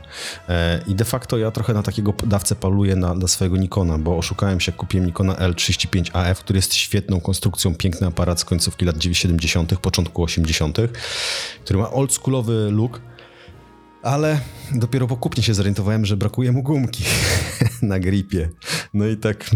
E, 0.49 0.81
I 0.87 0.95
de 0.95 1.05
facto 1.05 1.39
ja 1.39 1.51
trochę 1.51 1.75
na 1.75 1.83
takiego 1.83 2.15
dawcę 2.27 2.55
paluję 2.55 2.97
na, 2.97 3.15
na 3.15 3.29
swojego 3.29 3.57
Nikona, 3.57 3.99
bo 3.99 4.19
oszukałem 4.19 4.61
się, 4.61 4.73
kupiłem 4.73 5.07
Nikona 5.07 5.35
L35AF, 5.35 6.35
który 6.35 6.59
jest 6.59 6.75
świetną 6.75 7.21
konstrukcją, 7.21 7.75
piękny 7.75 8.07
aparat 8.07 8.41
z 8.41 8.45
końcówki 8.45 8.85
lat 8.85 8.97
70., 9.13 9.79
początku 9.79 10.23
80., 10.23 10.79
który 11.65 11.79
ma 11.79 11.91
oldschoolowy 11.91 12.71
look, 12.71 13.01
ale 14.03 14.41
dopiero 14.73 15.07
po 15.07 15.17
kupnie 15.17 15.43
się 15.43 15.55
zorientowałem, 15.55 16.07
że 16.07 16.17
brakuje 16.17 16.53
mu 16.53 16.63
gumki 16.63 17.05
na 17.83 18.01
gripie. 18.01 18.51
No 18.95 19.07
i 19.07 19.17
tak 19.17 19.51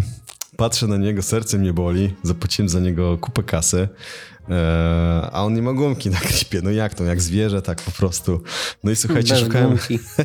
patrzę 0.57 0.87
na 0.87 0.97
niego, 0.97 1.23
serce 1.23 1.59
mnie 1.59 1.73
boli, 1.73 2.15
zapłaciłem 2.23 2.69
za 2.69 2.81
niego 2.81 3.19
kupę 3.19 3.43
kasy, 3.43 3.89
a 5.33 5.45
on 5.45 5.55
nie 5.55 5.63
ma 5.63 5.73
gumki 5.73 6.11
na 6.11 6.19
gripie. 6.19 6.61
No 6.63 6.71
jak 6.71 6.95
to, 6.95 7.05
jak 7.05 7.21
zwierzę, 7.23 7.63
tak 7.63 7.83
po 7.83 7.91
prostu. 7.91 8.43
No 8.85 8.91
i 8.91 8.97
słuchajcie, 8.97 9.35
Bez 9.35 9.43
szukałem, 9.43 9.79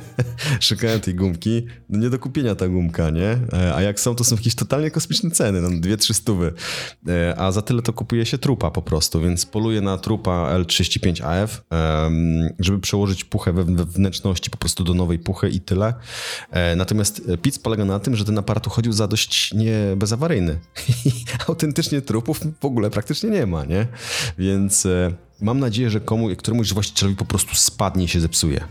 szukałem 0.60 1.00
tej 1.00 1.16
gumki, 1.16 1.66
no 1.90 2.00
nie 2.00 2.10
do 2.10 2.20
kupienia 2.20 2.56
ta 2.56 2.68
gumka, 2.68 3.10
nie? 3.10 3.38
E, 3.54 3.76
A 3.76 3.82
jak 3.82 4.00
są, 4.00 4.16
to 4.16 4.24
są 4.24 4.36
jakieś 4.36 4.56
totalnie 4.56 4.92
kosmiczne 4.92 5.32
ceny, 5.32 5.62
no 5.62 5.70
dwie, 5.80 5.98
trzy 5.98 6.14
stówy. 6.14 6.54
E, 7.08 7.36
A 7.40 7.52
za 7.52 7.62
tyle 7.62 7.82
to 7.82 7.94
kupuje 7.94 8.26
się 8.26 8.38
trupa 8.38 8.72
po 8.72 8.82
prostu, 8.82 9.22
więc 9.22 9.46
poluję 9.46 9.82
na 9.82 9.98
trupa 9.98 10.32
L35AF, 10.58 11.48
em, 11.70 12.50
żeby 12.60 12.80
przełożyć 12.80 13.24
puchę 13.24 13.54
we 13.54 13.64
we 13.64 13.86
wnętrzności 13.86 14.50
po 14.50 14.58
prostu 14.58 14.84
do 14.84 14.94
nowej 14.94 15.20
puchy 15.20 15.50
i 15.50 15.60
tyle. 15.62 15.94
E, 16.52 16.76
Natomiast 16.76 17.22
PIC 17.42 17.60
polega 17.60 17.86
na 17.86 18.00
tym, 18.00 18.16
że 18.16 18.26
ten 18.26 18.38
aparat 18.38 18.68
uchodził 18.68 18.94
za 18.94 19.08
dość 19.08 19.54
nie 19.54 19.78
bezawaryjny. 19.98 20.60
Autentycznie 21.48 22.02
trupów 22.02 22.40
w 22.62 22.66
ogóle 22.66 22.90
praktycznie 22.90 23.30
nie 23.30 23.46
ma, 23.46 23.66
nie? 23.66 23.88
Więc 24.38 24.86
e, 24.86 25.12
mam 25.42 25.60
nadzieję, 25.60 25.90
że 25.90 26.00
komu, 26.00 26.36
któremuś 26.38 26.74
właścicielowi 26.74 27.16
po 27.16 27.26
prostu 27.26 27.56
spadnie 27.56 28.04
i 28.04 28.08
się 28.08 28.20
zepsuje 28.20 28.62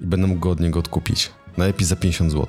i 0.00 0.06
będę 0.06 0.26
mógł 0.26 0.40
go 0.40 0.50
od 0.50 0.60
niego 0.60 0.78
odkupić. 0.78 1.30
Najlepiej 1.56 1.86
za 1.86 1.96
50 1.96 2.32
zł. 2.32 2.46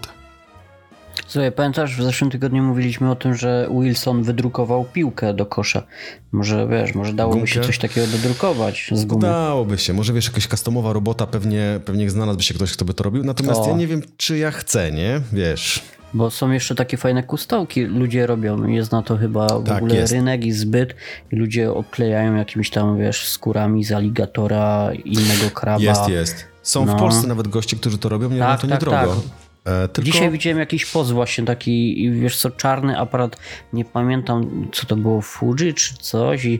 Słuchaj, 1.27 1.51
pamiętasz, 1.51 1.97
w 1.97 2.03
zeszłym 2.03 2.31
tygodniu 2.31 2.63
mówiliśmy 2.63 3.11
o 3.11 3.15
tym, 3.15 3.35
że 3.35 3.69
Wilson 3.81 4.23
wydrukował 4.23 4.85
piłkę 4.93 5.33
do 5.33 5.45
kosza. 5.45 5.83
Może 6.31 6.67
wiesz, 6.67 6.95
może 6.95 7.13
dałoby 7.13 7.47
się 7.47 7.53
Gumkę? 7.53 7.67
coś 7.67 7.77
takiego 7.77 8.07
dodrukować 8.07 8.89
z 8.91 9.05
gumy. 9.05 9.21
Dałoby 9.21 9.77
się. 9.77 9.93
Może 9.93 10.13
wiesz, 10.13 10.25
jakaś 10.27 10.47
customowa 10.47 10.93
robota, 10.93 11.27
pewnie, 11.27 11.79
pewnie 11.85 12.09
znalazłby 12.09 12.43
się 12.43 12.53
ktoś, 12.53 12.73
kto 12.73 12.85
by 12.85 12.93
to 12.93 13.03
robił. 13.03 13.23
Natomiast 13.23 13.61
O. 13.61 13.67
ja 13.67 13.75
nie 13.75 13.87
wiem, 13.87 14.01
czy 14.17 14.37
ja 14.37 14.51
chcę, 14.51 14.91
nie? 14.91 15.21
Wiesz. 15.33 15.81
Bo 16.15 16.31
są 16.31 16.51
jeszcze 16.51 16.75
takie 16.75 16.97
fajne 16.97 17.23
kustałki, 17.23 17.81
ludzie 17.85 18.27
robią. 18.27 18.67
Jest 18.67 18.91
na 18.91 19.01
to 19.01 19.17
chyba 19.17 19.47
w 19.59 19.63
Tak, 19.63 19.77
ogóle 19.77 19.95
jest. 19.95 20.13
rynek 20.13 20.45
i 20.45 20.51
zbyt. 20.51 20.95
I 21.31 21.35
ludzie 21.35 21.73
odklejają 21.73 22.35
jakimiś 22.35 22.69
tam, 22.69 22.97
wiesz, 22.97 23.27
skórami 23.27 23.83
z 23.83 23.91
aligatora, 23.91 24.89
innego 25.05 25.49
kraba. 25.53 25.83
Jest, 25.83 26.07
jest. 26.09 26.45
Są 26.61 26.85
No. 26.85 26.95
w 26.95 26.99
Polsce 26.99 27.27
nawet 27.27 27.47
goście, 27.47 27.77
którzy 27.77 27.97
to 27.97 28.09
robią, 28.09 28.29
nie 28.29 28.39
Tak, 28.39 28.61
to 28.61 28.67
tak, 28.67 28.71
niedrogo. 28.71 28.97
tak. 28.97 29.73
E, 29.83 29.87
tylko... 29.87 30.05
Dzisiaj 30.11 30.31
widziałem 30.31 30.59
jakiś 30.59 30.85
post 30.85 31.11
właśnie 31.11 31.43
taki, 31.45 32.09
wiesz 32.11 32.37
co, 32.37 32.49
czarny 32.51 32.99
aparat, 32.99 33.37
nie 33.73 33.85
pamiętam 33.85 34.67
co 34.73 34.85
to 34.85 34.95
było, 34.95 35.21
Fuji 35.21 35.73
czy 35.73 35.93
coś 35.97 36.45
i 36.45 36.59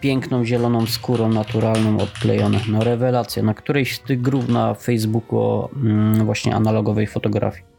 piękną 0.00 0.44
zieloną 0.44 0.86
skórą 0.86 1.28
naturalną 1.28 1.98
odklejone. 1.98 2.58
No 2.68 2.84
rewelacja, 2.84 3.42
na 3.42 3.54
którejś 3.54 3.96
z 3.96 4.00
tych 4.00 4.20
grup 4.20 4.48
na 4.48 4.74
Facebooku 4.74 5.38
o 5.38 5.70
mm, 5.76 6.24
właśnie 6.24 6.54
analogowej 6.54 7.06
fotografii. 7.06 7.71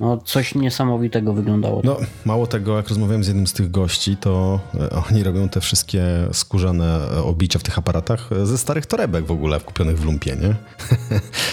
No, 0.00 0.18
coś 0.18 0.54
niesamowitego 0.54 1.32
wyglądało. 1.32 1.80
No, 1.84 1.96
mało 2.24 2.46
tego, 2.46 2.76
jak 2.76 2.88
rozmawiałem 2.88 3.24
z 3.24 3.26
jednym 3.26 3.46
z 3.46 3.52
tych 3.52 3.70
gości, 3.70 4.16
to 4.16 4.60
e, 4.74 4.90
oni 5.10 5.22
robią 5.22 5.48
te 5.48 5.60
wszystkie 5.60 6.02
skórzane 6.32 7.08
e, 7.16 7.22
obicia 7.22 7.58
w 7.58 7.62
tych 7.62 7.78
aparatach 7.78 8.32
e, 8.32 8.46
ze 8.46 8.58
starych 8.58 8.86
torebek 8.86 9.24
w 9.24 9.30
ogóle, 9.30 9.60
kupionych 9.60 9.98
w 9.98 10.04
lumpie, 10.04 10.36
nie? 10.36 10.54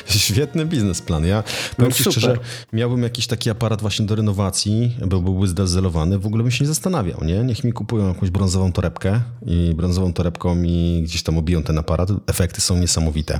Świetny 0.18 0.66
biznesplan. 0.66 1.26
Ja 1.26 1.44
powiem 1.78 1.92
ci 1.92 2.04
szczerze, 2.04 2.38
miałbym 2.74 3.04
jakiś 3.04 3.28
taki 3.28 3.50
aparat 3.50 3.82
właśnie 3.82 4.06
do 4.06 4.16
renowacji, 4.16 4.98
bo 5.08 5.22
byłby 5.22 5.48
zdezelowany, 5.48 6.20
w 6.20 6.28
ogóle 6.28 6.44
bym 6.44 6.52
się 6.52 6.64
nie 6.64 6.68
zastanawiał, 6.68 7.24
nie? 7.24 7.44
Niech 7.44 7.64
mi 7.64 7.74
kupują 7.74 8.08
jakąś 8.08 8.30
brązową 8.30 8.72
torebkę 8.72 9.22
i 9.46 9.74
brązową 9.76 10.14
torebką 10.14 10.56
mi 10.56 11.04
gdzieś 11.04 11.24
tam 11.24 11.38
obiją 11.38 11.64
ten 11.64 11.78
aparat. 11.78 12.10
Efekty 12.28 12.62
są 12.62 12.78
niesamowite. 12.78 13.40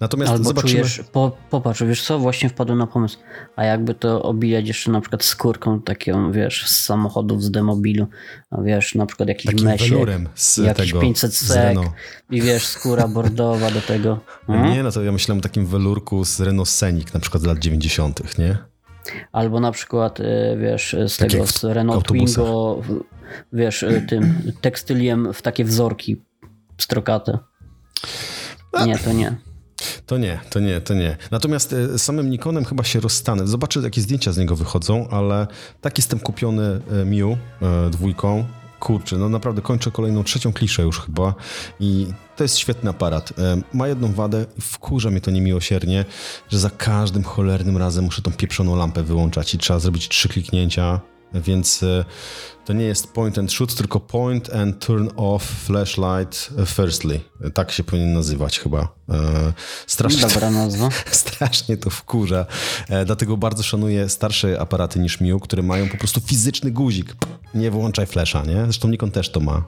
Natomiast 0.00 0.32
Albo 0.32 0.44
zobaczymy... 0.44 0.72
czujesz, 0.72 1.00
po, 1.12 1.36
popatrz, 1.50 1.82
wiesz 1.82 2.02
co, 2.02 2.18
właśnie 2.18 2.48
wpadłem 2.48 2.78
na 2.78 2.86
pomysł, 2.86 3.18
a 3.56 3.64
jakby 3.64 3.94
to 3.94 4.22
obijać 4.44 4.68
jeszcze 4.68 4.90
na 4.90 5.00
przykład 5.00 5.24
skórką 5.24 5.80
taką, 5.80 6.32
wiesz, 6.32 6.66
z 6.66 6.84
samochodów, 6.84 7.42
z 7.42 7.50
demobilu, 7.50 8.06
a 8.50 8.62
wiesz, 8.62 8.94
na 8.94 9.06
przykład 9.06 9.28
jakiś 9.28 9.46
Takim 9.46 9.64
mesiek, 9.64 10.08
z 10.34 10.56
jakiś 10.56 10.86
tego, 10.86 11.00
500 11.00 11.34
z 11.34 11.46
sek 11.46 11.78
i 12.30 12.42
wiesz, 12.42 12.66
skóra 12.66 13.08
bordowa 13.08 13.70
do 13.70 13.80
tego. 13.80 14.20
Hmm? 14.46 14.72
Nie, 14.72 14.82
no 14.82 14.92
to 14.92 15.02
ja 15.02 15.12
myślałem 15.12 15.38
o 15.38 15.42
takim 15.42 15.66
welurku 15.66 16.24
z 16.24 16.40
Renault 16.40 16.68
Scenic, 16.68 17.14
na 17.14 17.20
przykład 17.20 17.42
z 17.42 17.46
lat 17.46 17.58
90., 17.58 18.38
nie? 18.38 18.58
Albo 19.32 19.60
na 19.60 19.72
przykład, 19.72 20.20
y, 20.20 20.24
wiesz, 20.60 20.96
z 21.08 21.16
Tak 21.16 21.30
tego, 21.30 21.46
z 21.46 21.64
Renault. 21.64 22.08
Twingo, 22.08 22.82
wiesz, 23.52 23.82
y, 23.82 24.06
tym 24.08 24.52
tekstyliem 24.60 25.32
w 25.32 25.42
takie 25.42 25.64
wzorki 25.64 26.22
strokate. 26.78 27.38
Nie, 28.86 28.98
to 28.98 29.12
nie. 29.12 29.36
To 30.06 30.18
nie, 30.18 30.40
to 30.50 30.60
nie, 30.60 30.80
to 30.80 30.94
nie. 30.94 31.16
Natomiast 31.30 31.72
e, 31.72 31.98
samym 31.98 32.30
Nikonem 32.30 32.64
chyba 32.64 32.84
się 32.84 33.00
rozstanę. 33.00 33.46
Zobaczę, 33.46 33.80
jakie 33.80 34.00
zdjęcia 34.00 34.32
z 34.32 34.38
niego 34.38 34.56
wychodzą, 34.56 35.08
ale 35.08 35.46
tak 35.80 35.98
jestem 35.98 36.18
kupiony 36.18 36.80
e, 37.02 37.04
Miu 37.04 37.38
e, 37.62 37.90
dwójką. 37.90 38.44
Kurczę, 38.80 39.18
no 39.18 39.28
naprawdę 39.28 39.62
kończę 39.62 39.90
kolejną, 39.90 40.24
trzecią 40.24 40.52
kliszę 40.52 40.82
już 40.82 41.00
chyba 41.00 41.34
i 41.80 42.06
to 42.36 42.44
jest 42.44 42.58
świetny 42.58 42.90
aparat. 42.90 43.32
Ma 43.72 43.88
jedną 43.88 44.12
wadę 44.12 44.46
wkurza 44.60 45.10
mnie 45.10 45.20
to 45.20 45.30
niemiłosiernie, 45.30 46.04
że 46.48 46.58
za 46.58 46.70
każdym 46.70 47.22
cholernym 47.22 47.76
razem 47.76 48.04
muszę 48.04 48.22
tą 48.22 48.32
pieprzoną 48.32 48.76
lampę 48.76 49.02
wyłączać 49.02 49.54
i 49.54 49.58
trzeba 49.58 49.78
zrobić 49.78 50.08
trzy 50.08 50.28
kliknięcia, 50.28 51.00
więc 51.34 51.82
e, 51.82 52.04
to 52.64 52.72
nie 52.72 52.84
jest 52.84 53.12
point 53.12 53.38
and 53.38 53.52
shoot, 53.52 53.74
tylko 53.74 54.00
point 54.00 54.54
and 54.54 54.78
turn 54.86 55.08
off 55.16 55.42
flashlight 55.44 56.50
firstly. 56.66 57.20
Tak 57.54 57.72
się 57.72 57.84
powinien 57.84 58.12
nazywać 58.12 58.58
chyba. 58.58 58.88
E, 59.08 59.52
Strasznie 59.86 60.20
to, 60.22 60.28
Dobra 60.28 60.50
nazwa. 60.50 60.88
strasznie 61.10 61.76
to 61.76 61.90
wkurza. 61.90 62.46
E, 62.88 63.04
Dlatego 63.04 63.36
bardzo 63.36 63.62
szanuję 63.62 64.08
starsze 64.08 64.60
aparaty 64.60 64.98
niż 64.98 65.20
Miu, 65.20 65.40
które 65.40 65.62
mają 65.62 65.88
po 65.88 65.96
prostu 65.96 66.20
fizyczny 66.20 66.70
guzik. 66.70 67.14
Nie 67.54 67.70
wyłączaj 67.70 68.06
flasha, 68.06 68.42
nie? 68.44 68.62
Zresztą 68.64 68.88
Nikon 68.88 69.10
też 69.10 69.30
to 69.30 69.40
ma. 69.40 69.64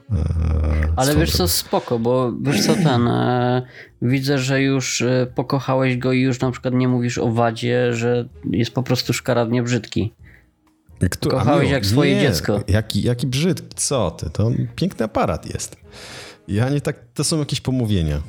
Ale 0.96 1.16
wiesz 1.16 1.30
co, 1.30 1.36
drogą. 1.36 1.48
spoko, 1.52 1.98
bo 1.98 2.32
wiesz 2.42 2.66
co, 2.66 2.74
ten, 2.74 3.10
widzę, 4.02 4.38
że 4.38 4.62
już 4.62 5.02
pokochałeś 5.34 5.96
go 5.96 6.12
i 6.12 6.20
już 6.20 6.40
na 6.40 6.50
przykład 6.50 6.74
nie 6.74 6.88
mówisz 6.88 7.18
o 7.18 7.32
wadzie, 7.32 7.94
że 7.94 8.28
jest 8.50 8.70
po 8.70 8.82
prostu 8.82 9.12
szkaradnie 9.12 9.62
brzydki. 9.62 10.12
Kto- 11.10 11.28
a 11.30 11.32
kochałeś 11.32 11.70
jak 11.70 11.86
swoje 11.86 12.14
nie, 12.14 12.20
dziecko. 12.20 12.60
Jaki, 12.68 13.02
jaki 13.02 13.26
brzydki, 13.26 13.68
co 13.76 14.10
ty? 14.10 14.30
To 14.30 14.50
piękny 14.76 15.04
aparat 15.04 15.46
jest. 15.54 15.76
Ja 16.48 16.68
nie 16.70 16.80
tak, 16.80 16.96
to 17.14 17.24
są 17.24 17.38
jakieś 17.38 17.60
pomówienia. 17.60 18.20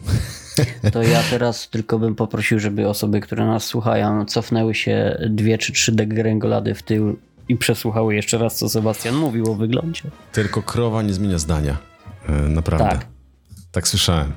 To 0.94 1.04
ja 1.04 1.24
teraz 1.30 1.70
tylko 1.70 2.00
bym 2.00 2.16
poprosił, 2.16 2.60
żeby 2.60 2.88
osoby, 2.90 3.20
które 3.22 3.46
nas 3.46 3.64
słuchają, 3.64 4.26
cofnęły 4.26 4.76
się 4.76 5.18
dwie 5.30 5.58
czy 5.58 5.74
trzy 5.74 5.92
degrengolady 5.92 6.76
w 6.76 6.84
tył 6.84 7.20
i 7.50 7.56
przesłuchały 7.56 8.16
jeszcze 8.16 8.38
raz, 8.38 8.56
co 8.56 8.70
Sebastian 8.70 9.16
mówił 9.16 9.52
o 9.52 9.56
wyglądzie. 9.56 10.02
Tylko 10.32 10.62
krowa 10.62 11.02
nie 11.02 11.14
zmienia 11.14 11.38
zdania. 11.38 11.78
E, 12.30 12.32
Naprawdę. 12.32 12.90
Tak. 12.90 13.06
Tak 13.72 13.88
słyszałem. 13.88 14.34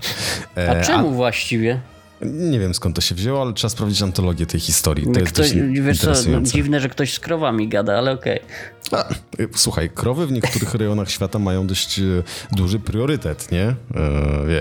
A 0.56 0.60
E, 0.60 0.82
czemu 0.82 1.10
właściwie? 1.10 1.80
Nie 2.22 2.60
wiem 2.60 2.74
skąd 2.74 2.96
to 2.96 3.00
się 3.00 3.14
wzięło, 3.14 3.42
ale 3.42 3.52
trzeba 3.52 3.68
sprawdzić 3.68 4.02
antologię 4.02 4.46
tej 4.46 4.60
historii. 4.60 5.06
To 5.14 5.20
jest 5.20 5.32
Ktoś, 5.32 5.52
dość 5.52 5.80
wiesz 5.80 6.00
co, 6.00 6.12
no, 6.30 6.40
dziwne, 6.40 6.80
że 6.80 6.88
ktoś 6.88 7.14
z 7.14 7.20
krowami 7.20 7.68
gada, 7.68 7.98
ale 7.98 8.12
okej. 8.12 8.40
A, 8.92 9.04
y, 9.40 9.48
słuchaj, 9.56 9.90
krowy 9.90 10.26
w 10.26 10.32
niektórych 10.32 10.74
rejonach 10.74 11.10
świata 11.10 11.38
mają 11.38 11.66
dość 11.66 11.98
e, 11.98 12.02
duży 12.52 12.78
priorytet, 12.78 13.52
nie? 13.52 13.62
E, 13.62 13.76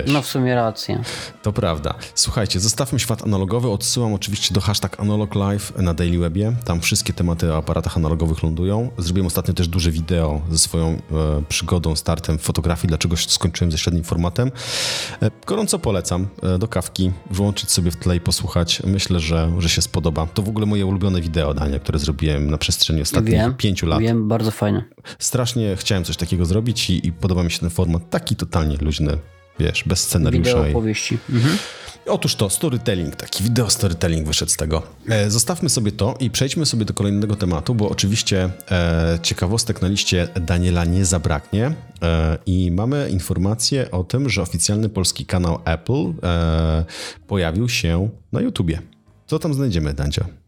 No 0.06 0.22
w 0.22 0.26
sumie 0.26 0.54
racja. 0.54 1.00
to 1.42 1.52
prawda. 1.52 1.94
Słuchajcie, 2.14 2.60
zostawmy 2.60 2.98
świat 2.98 3.22
analogowy. 3.22 3.68
Odsyłam 3.70 4.14
oczywiście 4.14 4.54
do 4.54 4.60
hashtag 4.60 5.00
Analog 5.00 5.34
Live 5.34 5.72
na 5.78 5.94
Daily 5.94 6.18
Webie. 6.18 6.52
Tam 6.64 6.80
wszystkie 6.80 7.12
tematy 7.12 7.52
o 7.52 7.56
aparatach 7.56 7.96
analogowych 7.96 8.42
lądują. 8.42 8.90
Zrobiłem 8.98 9.26
ostatnio 9.26 9.54
też 9.54 9.68
duże 9.68 9.90
wideo 9.90 10.40
ze 10.50 10.58
swoją 10.58 10.88
e, 10.88 10.98
przygodą, 11.48 11.96
startem 11.96 12.38
fotografii, 12.38 12.88
dlaczego 12.88 13.16
skończyłem 13.16 13.72
ze 13.72 13.78
średnim 13.78 14.04
formatem. 14.04 14.50
E, 15.22 15.30
gorąco 15.46 15.78
polecam 15.78 16.26
e, 16.42 16.58
do 16.58 16.68
kawki, 16.68 17.10
włączyć 17.30 17.70
sobie 17.70 17.90
w 17.90 17.96
tle 17.96 18.16
i 18.16 18.20
posłuchać. 18.20 18.82
Myślę, 18.86 19.20
że, 19.20 19.52
że 19.58 19.68
się 19.68 19.82
spodoba. 19.82 20.26
To 20.34 20.42
w 20.42 20.48
ogóle 20.48 20.66
moje 20.66 20.86
ulubione 20.86 21.20
wideo, 21.20 21.54
Dania, 21.54 21.78
które 21.78 21.98
zrobiłem 21.98 22.50
na 22.50 22.58
przestrzeni 22.58 23.02
ostatnich 23.02 23.34
Wiem, 23.34 23.54
pięciu 23.54 23.86
lat. 23.86 24.00
wiem, 24.00 24.09
bardzo 24.14 24.50
fajne. 24.50 24.84
Strasznie 25.18 25.76
chciałem 25.76 26.04
coś 26.04 26.16
takiego 26.16 26.46
zrobić 26.46 26.90
i, 26.90 27.06
i 27.06 27.12
podoba 27.12 27.42
mi 27.42 27.50
się 27.50 27.58
ten 27.58 27.70
format 27.70 28.10
taki 28.10 28.36
totalnie 28.36 28.76
luźny, 28.80 29.18
wiesz, 29.58 29.84
bez 29.86 30.00
scenariusza. 30.00 30.50
Wideo 30.50 30.66
I... 30.66 30.70
opowieści. 30.70 31.18
Mhm. 31.30 31.58
Otóż 32.06 32.34
to, 32.34 32.50
storytelling, 32.50 33.16
taki 33.16 33.44
wideo 33.44 33.70
storytelling 33.70 34.26
wyszedł 34.26 34.52
z 34.52 34.56
tego. 34.56 34.82
E, 35.08 35.30
zostawmy 35.30 35.68
sobie 35.68 35.92
to 35.92 36.14
i 36.20 36.30
przejdźmy 36.30 36.66
sobie 36.66 36.84
do 36.84 36.94
kolejnego 36.94 37.36
tematu, 37.36 37.74
bo 37.74 37.88
oczywiście 37.88 38.50
e, 38.70 39.18
ciekawostek 39.22 39.82
na 39.82 39.88
liście 39.88 40.28
Daniela 40.40 40.84
nie 40.84 41.04
zabraknie 41.04 41.72
e, 42.02 42.38
i 42.46 42.70
mamy 42.70 43.10
informację 43.10 43.90
o 43.90 44.04
tym, 44.04 44.28
że 44.28 44.42
oficjalny 44.42 44.88
polski 44.88 45.26
kanał 45.26 45.58
Apple 45.64 46.12
e, 46.22 46.84
pojawił 47.26 47.68
się 47.68 48.08
na 48.32 48.40
YouTubie. 48.40 48.82
Co 49.26 49.38
tam 49.38 49.54
znajdziemy, 49.54 49.94
Dancio? 49.94 50.39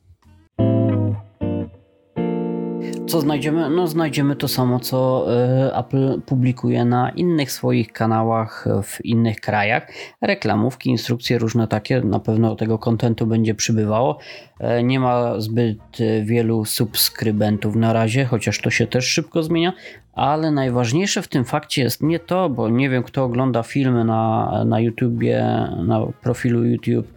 Co 3.13 3.21
znajdziemy? 3.21 3.71
No 3.71 3.87
znajdziemy 3.87 4.37
to 4.37 4.49
samo, 4.49 4.81
co 4.81 5.27
e, 5.33 5.77
Apple 5.77 6.21
publikuje 6.21 6.85
na 6.85 7.11
innych 7.11 7.53
swoich 7.53 7.93
kanałach 7.93 8.67
e, 8.67 8.83
w 8.83 9.05
innych 9.05 9.41
krajach. 9.41 9.89
Reklamówki, 10.21 10.91
instrukcje 10.91 11.39
różne 11.39 11.69
takie, 11.69 12.01
na 12.01 12.21
pewno 12.21 12.57
tego 12.57 12.79
kontentu 12.79 13.27
będzie 13.27 13.55
przybywało. 13.55 14.19
E, 14.61 14.83
Nie 14.83 15.01
ma 15.01 15.41
zbyt 15.41 15.79
wielu 16.23 16.65
subskrybentów 16.65 17.77
na 17.77 17.93
razie, 17.93 18.25
chociaż 18.25 18.61
to 18.61 18.71
się 18.71 18.87
też 18.87 19.05
szybko 19.07 19.43
zmienia. 19.43 19.73
Ale 20.13 20.51
najważniejsze 20.51 21.23
w 21.23 21.29
tym 21.29 21.45
fakcie 21.45 21.83
jest 21.83 22.03
nie 22.03 22.19
to, 22.19 22.49
bo 22.49 22.69
nie 22.69 22.91
wiem 22.91 23.03
kto 23.03 23.25
ogląda 23.25 23.63
filmy 23.63 24.05
na, 24.05 24.65
na 24.65 24.81
YouTubie, 24.81 25.69
na 25.87 26.07
profilu 26.23 26.65
YouTube 26.65 27.15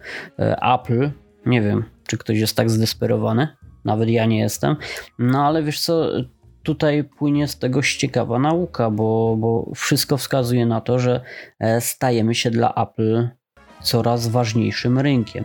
Apple. 0.74 1.10
Nie 1.46 1.62
wiem, 1.62 1.84
czy 2.06 2.18
ktoś 2.18 2.38
jest 2.38 2.56
tak 2.56 2.70
zdesperowany. 2.70 3.48
Nawet 3.86 4.08
ja 4.08 4.26
nie 4.26 4.38
jestem. 4.38 4.76
No 5.18 5.46
ale 5.46 5.62
wiesz 5.62 5.80
co, 5.80 6.10
tutaj 6.62 7.04
płynie 7.04 7.48
z 7.48 7.58
tego 7.58 7.82
ciekawa 7.82 8.38
nauka, 8.38 8.90
bo, 8.90 9.36
bo 9.38 9.70
wszystko 9.74 10.16
wskazuje 10.16 10.66
na 10.66 10.80
to, 10.80 10.98
że 10.98 11.20
e, 11.60 11.80
stajemy 11.80 12.34
się 12.34 12.50
dla 12.50 12.74
Apple 12.74 13.28
coraz 13.82 14.28
ważniejszym 14.28 14.98
rynkiem. 14.98 15.44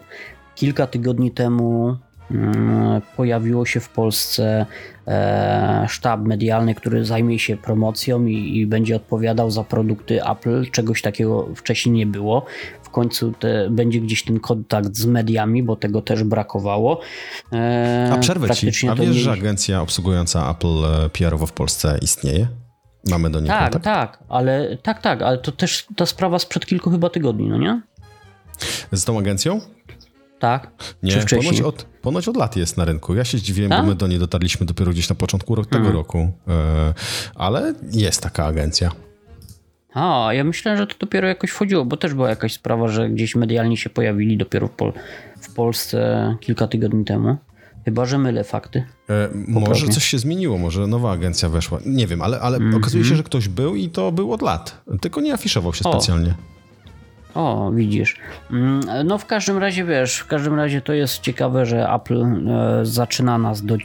Kilka 0.56 0.88
tygodni 0.88 1.32
temu 1.32 1.98
pojawiło 3.18 3.66
się 3.66 3.80
w 3.80 3.90
Polsce 3.90 4.66
e, 5.08 5.86
sztab 5.90 6.22
medialny, 6.22 6.76
który 6.76 7.06
zajmie 7.06 7.40
się 7.40 7.58
promocją 7.58 8.26
i, 8.26 8.58
i 8.58 8.68
będzie 8.68 8.96
odpowiadał 8.96 9.52
za 9.52 9.64
produkty 9.64 10.24
Apple. 10.26 10.66
Czegoś 10.72 11.02
takiego 11.02 11.48
wcześniej 11.56 11.96
nie 11.96 12.06
było. 12.06 12.46
W 12.84 12.90
końcu 12.90 13.32
te, 13.32 13.70
będzie 13.70 14.00
gdzieś 14.00 14.24
ten 14.24 14.40
kontakt 14.40 14.96
z 14.96 15.06
mediami, 15.06 15.64
bo 15.64 15.76
tego 15.76 16.02
też 16.02 16.24
brakowało. 16.24 17.00
E, 17.54 18.10
A 18.14 18.18
przerwę 18.18 18.50
ci, 18.50 18.68
a 18.90 18.96
wiesz, 18.96 19.08
nie- 19.16 19.22
że 19.22 19.32
agencja 19.32 19.82
obsługująca 19.82 20.52
Apple 20.52 20.86
e, 21.06 21.10
PR-owo 21.10 21.46
w 21.46 21.54
Polsce 21.54 21.98
istnieje? 22.02 22.48
Mamy 23.10 23.30
do 23.30 23.40
niej 23.40 23.48
Tak, 23.50 23.62
kontakt? 23.72 23.86
tak, 23.86 24.24
ale 24.30 24.78
tak, 24.84 25.02
tak, 25.02 25.22
ale 25.22 25.38
to 25.38 25.52
też 25.52 25.86
ta 25.96 26.06
sprawa 26.06 26.40
sprzed 26.40 26.66
kilku 26.66 26.92
chyba 26.92 27.10
tygodni, 27.10 27.50
no 27.50 27.58
nie? 27.58 27.82
Z 28.92 29.06
tą 29.06 29.20
agencją? 29.20 29.62
Tak. 30.42 30.72
Nie, 31.04 31.12
Czy 31.12 31.22
wcześniej? 31.22 31.54
ponoć 31.54 31.62
od, 31.62 31.84
ponoć 32.02 32.28
od 32.28 32.38
lat 32.38 32.56
jest 32.56 32.78
na 32.78 32.86
rynku. 32.86 33.16
Ja 33.16 33.24
się 33.26 33.38
zdziwiłem, 33.38 33.70
Tak? 33.70 33.82
bo 33.82 33.88
my 33.88 33.96
do 33.96 34.08
niej 34.08 34.20
dotarliśmy 34.20 34.66
dopiero 34.66 34.92
gdzieś 34.92 35.10
na 35.10 35.16
początku 35.16 35.56
tego 35.56 35.78
Mhm. 35.78 35.96
roku. 35.96 36.32
E, 36.48 36.94
ale 37.36 37.74
jest 37.92 38.22
taka 38.24 38.46
agencja. 38.46 38.92
A, 39.94 40.30
ja 40.34 40.44
myślałem, 40.44 40.78
że 40.78 40.88
to 40.88 40.96
dopiero 41.00 41.28
jakoś 41.28 41.50
wchodziło, 41.50 41.86
bo 41.86 41.98
też 41.98 42.14
była 42.14 42.30
jakaś 42.30 42.54
sprawa, 42.54 42.88
że 42.88 43.10
gdzieś 43.10 43.36
medialnie 43.36 43.78
się 43.78 43.90
pojawili 43.90 44.38
dopiero 44.38 44.68
w, 44.68 44.72
Pol- 44.72 44.94
w 45.42 45.54
Polsce 45.54 46.36
kilka 46.40 46.68
tygodni 46.68 47.06
temu. 47.06 47.38
Chyba, 47.86 48.06
że 48.06 48.18
mylę 48.18 48.44
fakty. 48.44 48.84
E, 49.10 49.30
może 49.48 49.88
coś 49.88 50.06
się 50.06 50.20
zmieniło, 50.20 50.58
może 50.58 50.88
nowa 50.88 51.12
agencja 51.12 51.50
weszła. 51.50 51.80
Nie 51.86 52.08
wiem, 52.08 52.22
ale, 52.22 52.40
ale 52.40 52.58
Mhm. 52.58 52.76
okazuje 52.76 53.04
się, 53.06 53.16
że 53.16 53.24
ktoś 53.24 53.48
był 53.48 53.76
i 53.76 53.90
to 53.90 54.12
był 54.12 54.34
od 54.34 54.42
lat. 54.42 54.82
Tylko 55.02 55.22
nie 55.22 55.34
afiszował 55.34 55.74
się 55.74 55.84
O. 55.86 55.92
specjalnie. 55.94 56.34
O, 57.36 57.72
widzisz. 57.72 58.16
Mm, 58.52 58.82
No 59.06 59.18
w 59.18 59.26
każdym 59.26 59.58
razie 59.58 59.86
wiesz, 59.86 60.18
w 60.18 60.28
każdym 60.28 60.56
razie 60.56 60.82
to 60.82 60.94
jest 60.94 61.20
ciekawe, 61.20 61.66
że 61.66 61.90
Apple 61.90 62.24
e, 62.24 62.86
zaczyna 62.86 63.38
nas 63.38 63.66
do, 63.66 63.78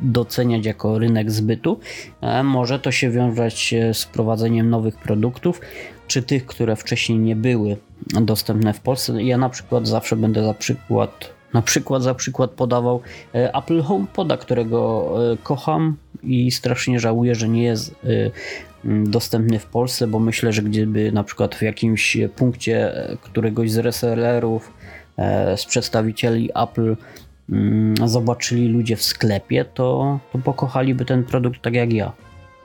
doceniać 0.00 0.66
jako 0.66 0.98
rynek 0.98 1.30
zbytu. 1.30 1.80
E, 2.20 2.42
może 2.42 2.78
to 2.78 2.92
się 2.92 3.10
wiązać 3.10 3.74
z 3.92 4.02
wprowadzeniem 4.02 4.70
nowych 4.70 4.96
produktów, 4.96 5.60
czy 6.06 6.22
tych, 6.22 6.46
które 6.46 6.76
wcześniej 6.76 7.18
nie 7.18 7.36
były 7.36 7.76
dostępne 8.06 8.72
w 8.72 8.80
Polsce. 8.80 9.22
Ja 9.22 9.38
na 9.38 9.48
przykład 9.48 9.88
zawsze 9.88 10.16
będę 10.16 10.44
za 10.44 10.54
przykład 10.54 11.32
na 11.52 11.62
przykład 11.62 12.02
za 12.02 12.14
przykład 12.14 12.50
podawał 12.50 13.00
e, 13.34 13.54
Apple 13.54 13.82
HomePoda, 13.82 14.36
którego 14.36 15.08
e, 15.32 15.36
kocham 15.36 15.96
i 16.22 16.50
strasznie 16.50 17.00
żałuję, 17.00 17.34
że 17.34 17.48
nie 17.48 17.62
jest 17.62 17.94
dostępny 18.84 19.58
w 19.58 19.66
Polsce, 19.66 20.06
bo 20.06 20.18
myślę, 20.18 20.52
że 20.52 20.62
gdyby 20.62 21.12
na 21.12 21.24
przykład 21.24 21.54
w 21.54 21.62
jakimś 21.62 22.16
punkcie 22.36 22.92
któregoś 23.22 23.70
z 23.70 23.78
resellerów, 23.78 24.72
z 25.56 25.66
przedstawicieli 25.66 26.50
Apple 26.54 26.96
zobaczyli 28.04 28.68
ludzie 28.68 28.96
w 28.96 29.02
sklepie, 29.02 29.64
to, 29.64 30.18
to 30.32 30.38
pokochaliby 30.38 31.04
ten 31.04 31.24
produkt 31.24 31.62
tak 31.62 31.74
jak 31.74 31.92
ja. 31.92 32.12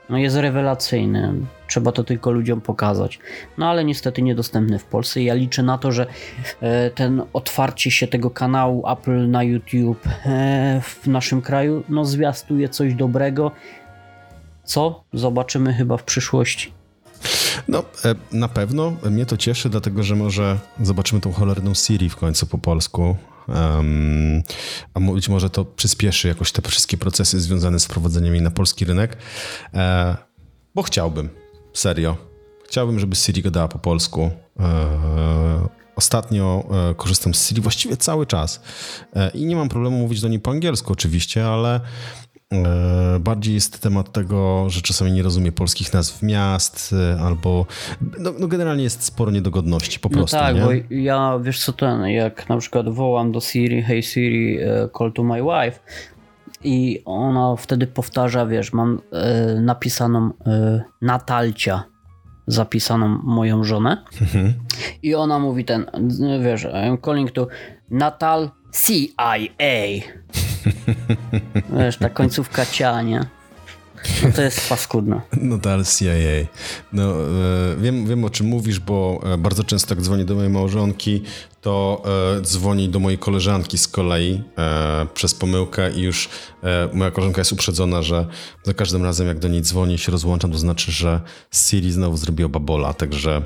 No 0.09 0.17
jest 0.17 0.35
rewelacyjny. 0.35 1.33
Trzeba 1.67 1.91
to 1.91 2.03
tylko 2.03 2.31
ludziom 2.31 2.61
pokazać. 2.61 3.19
No 3.57 3.69
ale 3.69 3.85
niestety 3.85 4.21
niedostępny 4.21 4.79
w 4.79 4.85
Polsce. 4.85 5.21
Ja 5.21 5.33
liczę 5.33 5.63
na 5.63 5.77
to, 5.77 5.91
że 5.91 6.07
e, 6.61 6.89
ten 6.89 7.23
otwarcie 7.33 7.91
się 7.91 8.07
tego 8.07 8.29
kanału 8.29 8.87
Apple 8.89 9.29
na 9.29 9.43
YouTube 9.43 10.07
e, 10.25 10.81
w 10.83 11.07
naszym 11.07 11.41
kraju 11.41 11.83
no 11.89 12.05
zwiastuje 12.05 12.69
coś 12.69 12.93
dobrego. 12.93 13.51
Co 14.63 15.03
zobaczymy 15.13 15.73
chyba 15.73 15.97
w 15.97 16.03
przyszłości. 16.03 16.71
No, 17.67 17.83
e, 18.05 18.15
na 18.31 18.47
pewno 18.47 18.93
mnie 19.09 19.25
to 19.25 19.37
cieszy, 19.37 19.69
dlatego 19.69 20.03
że 20.03 20.15
może 20.15 20.57
zobaczymy 20.81 21.21
tą 21.21 21.31
cholerną 21.31 21.73
Siri 21.73 22.09
w 22.09 22.15
końcu 22.15 22.47
po 22.47 22.57
polsku. 22.57 23.15
A 24.93 24.99
być 24.99 25.29
może 25.29 25.49
to 25.49 25.65
przyspieszy 25.65 26.27
jakoś 26.27 26.51
te 26.51 26.61
wszystkie 26.61 26.97
procesy 26.97 27.39
związane 27.39 27.79
z 27.79 27.85
wprowadzeniem 27.85 28.33
jej 28.33 28.43
na 28.43 28.51
polski 28.51 28.85
rynek, 28.85 29.17
e, 29.73 30.17
bo 30.75 30.83
chciałbym, 30.83 31.29
serio. 31.73 32.17
Chciałbym, 32.67 32.99
żeby 32.99 33.15
Siri 33.15 33.41
gadała 33.41 33.67
po 33.67 33.79
polsku. 33.79 34.31
E, 34.59 35.67
ostatnio 35.95 36.69
e, 36.91 36.95
korzystam 36.95 37.33
z 37.33 37.47
Siri 37.47 37.61
właściwie 37.61 37.97
cały 37.97 38.25
czas 38.25 38.61
i 39.33 39.45
nie 39.45 39.55
mam 39.55 39.69
problemu 39.69 39.97
mówić 39.97 40.21
do 40.21 40.27
niej 40.27 40.39
po 40.39 40.51
angielsku 40.51 40.93
oczywiście, 40.93 41.47
ale 41.47 41.81
bardziej 43.19 43.53
jest 43.53 43.81
temat 43.81 44.11
tego, 44.11 44.69
że 44.69 44.81
czasami 44.81 45.11
nie 45.11 45.23
rozumie 45.23 45.51
polskich 45.51 45.93
nazw 45.93 46.23
miast, 46.23 46.93
e, 46.93 47.21
albo 47.21 47.65
no, 48.19 48.33
no 48.39 48.47
generalnie 48.47 48.83
jest 48.83 49.03
sporo 49.03 49.31
niedogodności 49.31 49.99
po 49.99 50.09
no 50.09 50.17
prostu. 50.17 50.37
No 50.37 50.43
tak, 50.43 50.55
nie? 50.55 50.61
bo 50.61 50.69
ja 50.89 51.39
wiesz 51.41 51.65
co 51.65 51.73
ten, 51.73 52.07
jak 52.07 52.49
na 52.49 52.57
przykład 52.57 52.89
wołam 52.89 53.31
do 53.31 53.41
Siri, 53.41 53.83
hey 53.83 54.03
Siri, 54.03 54.59
e, 54.61 54.89
call 54.97 55.13
to 55.13 55.23
my 55.23 55.41
wife 55.41 55.79
i 56.63 57.01
ona 57.05 57.55
wtedy 57.55 57.87
powtarza, 57.87 58.45
wiesz, 58.45 58.73
mam 58.73 59.01
napisaną 59.61 60.31
Natalcia 61.01 61.83
zapisaną 62.47 63.07
moją 63.23 63.63
żonę 63.63 64.03
mhm. 64.21 64.53
i 65.03 65.15
ona 65.15 65.39
mówi 65.39 65.65
ten, 65.65 65.85
wiesz, 66.43 66.65
I'm 66.65 67.05
calling 67.05 67.31
to 67.31 67.47
Natal 67.89 68.49
CIA. 68.71 69.35
Wiesz, 71.77 71.97
ta 71.97 72.09
końcówka 72.09 72.65
cia, 72.65 73.01
nie? 73.01 73.25
No 74.23 74.31
to 74.35 74.41
jest 74.41 74.69
paskudno. 74.69 75.21
No 75.41 75.57
to 75.57 75.73
ale 75.73 75.85
CIA. 75.85 76.47
No, 76.93 77.03
e, 77.03 77.75
wiem, 77.77 78.07
wiem 78.07 78.25
o 78.25 78.29
czym 78.29 78.47
mówisz, 78.47 78.79
bo 78.79 79.21
e, 79.33 79.37
bardzo 79.37 79.63
często 79.63 79.95
jak 79.95 80.03
dzwonię 80.03 80.25
do 80.25 80.35
mojej 80.35 80.49
małżonki, 80.49 81.23
to 81.61 82.03
e, 82.37 82.41
dzwoni 82.41 82.89
do 82.89 82.99
mojej 82.99 83.17
koleżanki 83.17 83.77
z 83.77 83.87
kolei 83.87 84.43
przez 85.13 85.33
pomyłkę 85.33 85.91
i 85.91 86.01
już 86.01 86.29
moja 86.93 87.11
koleżanka 87.11 87.41
jest 87.41 87.51
uprzedzona, 87.51 88.01
że 88.01 88.25
za 88.63 88.73
każdym 88.73 89.03
razem 89.03 89.27
jak 89.27 89.39
do 89.39 89.47
niej 89.47 89.61
dzwoni 89.61 89.97
się 89.97 90.11
rozłączam, 90.11 90.51
to 90.51 90.57
znaczy, 90.57 90.91
że 90.91 91.21
Siri 91.51 91.91
znowu 91.91 92.17
zrobiła 92.17 92.49
babola, 92.49 92.93
także 92.93 93.41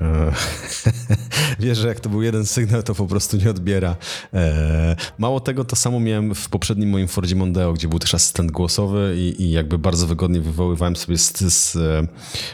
wiesz, 1.60 1.78
że 1.78 1.88
jak 1.88 2.00
to 2.00 2.08
był 2.08 2.22
jeden 2.22 2.46
sygnał, 2.46 2.82
to 2.82 2.94
po 2.94 3.06
prostu 3.06 3.36
nie 3.36 3.50
odbiera. 3.50 3.96
E, 4.34 4.96
mało 5.18 5.40
tego, 5.40 5.64
to 5.64 5.76
samo 5.76 6.00
miałem 6.00 6.34
w 6.34 6.48
poprzednim 6.48 6.90
moim 6.90 7.08
Fordzie 7.08 7.36
Mondeo, 7.36 7.72
gdzie 7.72 7.88
był 7.88 7.98
też 7.98 8.14
asystent 8.14 8.50
głosowy 8.50 9.14
i, 9.16 9.42
i 9.42 9.50
jakby 9.50 9.78
bardzo 9.78 10.06
wygodnie 10.06 10.40
wywoływałem 10.40 10.96
sobie 10.96 11.18
z, 11.18 11.38
z, 11.38 11.72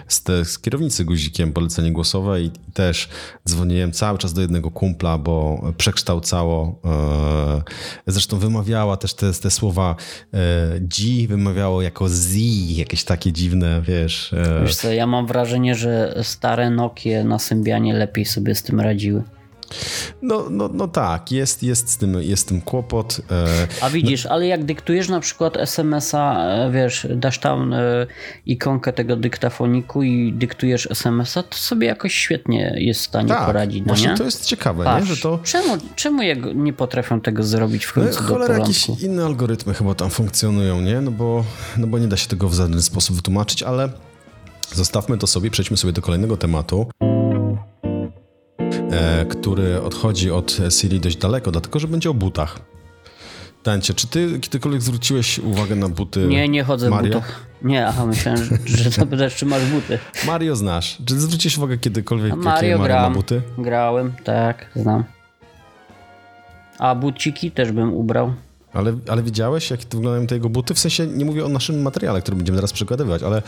z, 0.09 0.49
z 0.49 0.59
kierownicy 0.59 1.05
guzikiem 1.05 1.53
polecenie 1.53 1.93
głosowe 1.93 2.43
i, 2.43 2.47
i 2.47 2.73
też 2.73 3.09
dzwoniłem 3.49 3.93
cały 3.93 4.19
czas 4.19 4.33
do 4.33 4.41
jednego 4.41 4.71
kumpla, 4.71 5.19
bo 5.19 5.63
przekształcało. 5.77 6.81
E, 6.85 7.63
zresztą 8.07 8.39
wymawiała 8.39 8.97
też 8.97 9.15
te, 9.15 9.33
te 9.33 9.51
słowa 9.51 9.97
G, 10.81 11.29
wymawiało 11.29 11.83
jako 11.83 12.09
Z, 12.09 12.35
jakieś 12.71 13.05
takie 13.05 13.33
dziwne, 13.33 13.83
wiesz. 13.83 14.35
Wiesz 14.63 14.77
co, 14.77 14.93
ja 14.93 15.07
mam 15.07 15.27
wrażenie, 15.27 15.75
że 15.75 16.21
stare 16.23 16.71
Nokie 16.71 17.25
na 17.35 17.39
Symbianie 17.39 17.95
lepiej 17.95 18.25
sobie 18.25 18.55
z 18.55 18.63
tym 18.63 18.81
radziły. 18.81 19.23
No, 20.23 20.47
no, 20.51 20.71
no 20.73 20.89
tak, 20.89 21.33
jest, 21.33 21.63
jest, 21.63 21.91
z 21.91 21.97
tym, 21.97 22.23
jest 22.23 22.43
z 22.43 22.45
tym 22.47 22.61
kłopot. 22.61 23.21
E, 23.31 23.47
A 23.81 23.91
widzisz, 23.91 24.25
no... 24.25 24.31
ale 24.31 24.47
jak 24.47 24.65
dyktujesz 24.65 25.09
na 25.09 25.21
przykład 25.21 25.57
SMS-a, 25.57 26.49
e, 26.49 26.71
wiesz, 26.71 27.07
dasz 27.17 27.39
tam 27.39 27.73
e, 27.73 28.07
ikonkę 28.47 28.93
tego 28.93 29.17
dyktafoniku 29.17 30.03
i 30.03 30.33
dyktujesz 30.33 30.91
SMS-a, 30.91 31.43
to 31.43 31.57
sobie 31.57 31.87
jakoś 31.87 32.15
świetnie 32.15 32.75
jest 32.77 33.01
w 33.01 33.05
stanie 33.05 33.29
tak, 33.29 33.47
poradzić. 33.47 33.81
No 33.81 33.87
właśnie 33.87 34.09
nie? 34.09 34.17
to 34.17 34.25
jest 34.25 34.47
ciekawe, 34.47 34.85
Patrz, 34.85 35.09
nie? 35.09 35.15
Że 35.15 35.23
to... 35.23 35.39
czemu, 35.45 35.77
czemu 35.97 36.23
nie 36.55 36.73
potrafią 36.73 37.21
tego 37.21 37.43
zrobić 37.43 37.85
w 37.85 37.93
końcu 37.93 38.23
no, 38.23 38.29
cholera, 38.29 38.59
jakieś 38.59 38.89
inne 38.89 39.25
algorytmy 39.25 39.75
chyba 39.75 39.95
tam 39.95 40.11
funkcjonują, 40.11 40.81
nie? 40.81 41.01
No 41.01 41.11
bo, 41.11 41.45
no 41.77 41.87
bo 41.87 41.99
nie 41.99 42.09
da 42.09 42.17
się 42.17 42.29
tego 42.29 42.49
w 42.49 42.55
żaden 42.55 42.83
sposób 42.83 43.17
wytłumaczyć, 43.17 43.63
ale 43.63 43.89
zostawmy 44.73 45.19
to 45.19 45.27
sobie, 45.27 45.51
przejdźmy 45.51 45.77
sobie 45.77 45.93
do 45.93 46.03
kolejnego 46.03 46.37
tematu. 46.37 46.87
E, 48.95 49.27
który 49.27 49.83
odchodzi 49.83 50.31
od 50.31 50.59
Siri 50.71 51.01
dość 51.01 51.17
daleko, 51.17 51.51
dlatego 51.51 51.79
że 51.79 51.89
będzie 51.89 52.11
o 52.11 52.15
butach. 52.15 52.61
Tańcie, 53.63 53.95
czy 53.95 54.07
ty 54.07 54.41
kiedykolwiek 54.41 54.83
zwróciłeś 54.83 55.39
uwagę 55.39 55.77
na 55.77 55.89
buty 55.89 56.27
Nie, 56.27 56.49
nie 56.49 56.65
chodzę 56.65 56.91
Mario? 56.91 57.11
w 57.11 57.15
butach. 57.15 57.47
Nie, 57.63 57.87
aha, 57.87 58.07
myślałem, 58.07 58.41
że, 58.65 58.91
zapytasz, 59.01 59.37
czy 59.37 59.47
masz 59.47 59.65
buty. 59.65 59.99
Mario 60.27 60.57
znasz. 60.57 60.99
Czy 61.07 61.21
zwróciłeś 61.21 61.59
uwagę 61.59 61.79
kiedykolwiek, 61.79 62.33
A 62.33 62.37
Mario 62.37 62.69
jakie 62.69 62.83
Mario 62.83 62.97
ma 62.97 63.11
buty? 63.11 63.43
Grałem, 63.59 64.13
tak, 64.25 64.67
znam. 64.77 65.05
A 66.79 66.95
buciki 66.95 67.51
też 67.51 67.73
bym 67.73 67.95
ubrał. 67.95 68.33
Ale, 68.73 68.97
ale 69.09 69.23
widziałeś, 69.23 69.71
jak 69.71 69.81
wyglądają 69.81 70.27
te 70.27 70.35
jego 70.35 70.49
buty? 70.49 70.75
W 70.75 70.79
sensie 70.79 71.07
nie 71.07 71.25
mówię 71.25 71.45
o 71.45 71.49
naszym 71.49 71.83
materiale, 71.83 72.23
który 72.23 72.37
będziemy 72.37 72.59
teraz 72.59 72.73
przykładywać, 72.73 73.23
ale 73.23 73.43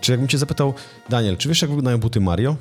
czy 0.00 0.12
jakbym 0.12 0.28
cię 0.28 0.38
zapytał, 0.38 0.74
Daniel, 1.08 1.36
czy 1.36 1.48
wiesz, 1.48 1.62
jak 1.62 1.70
wyglądają 1.70 1.98
buty 1.98 2.20
Mario? 2.20 2.56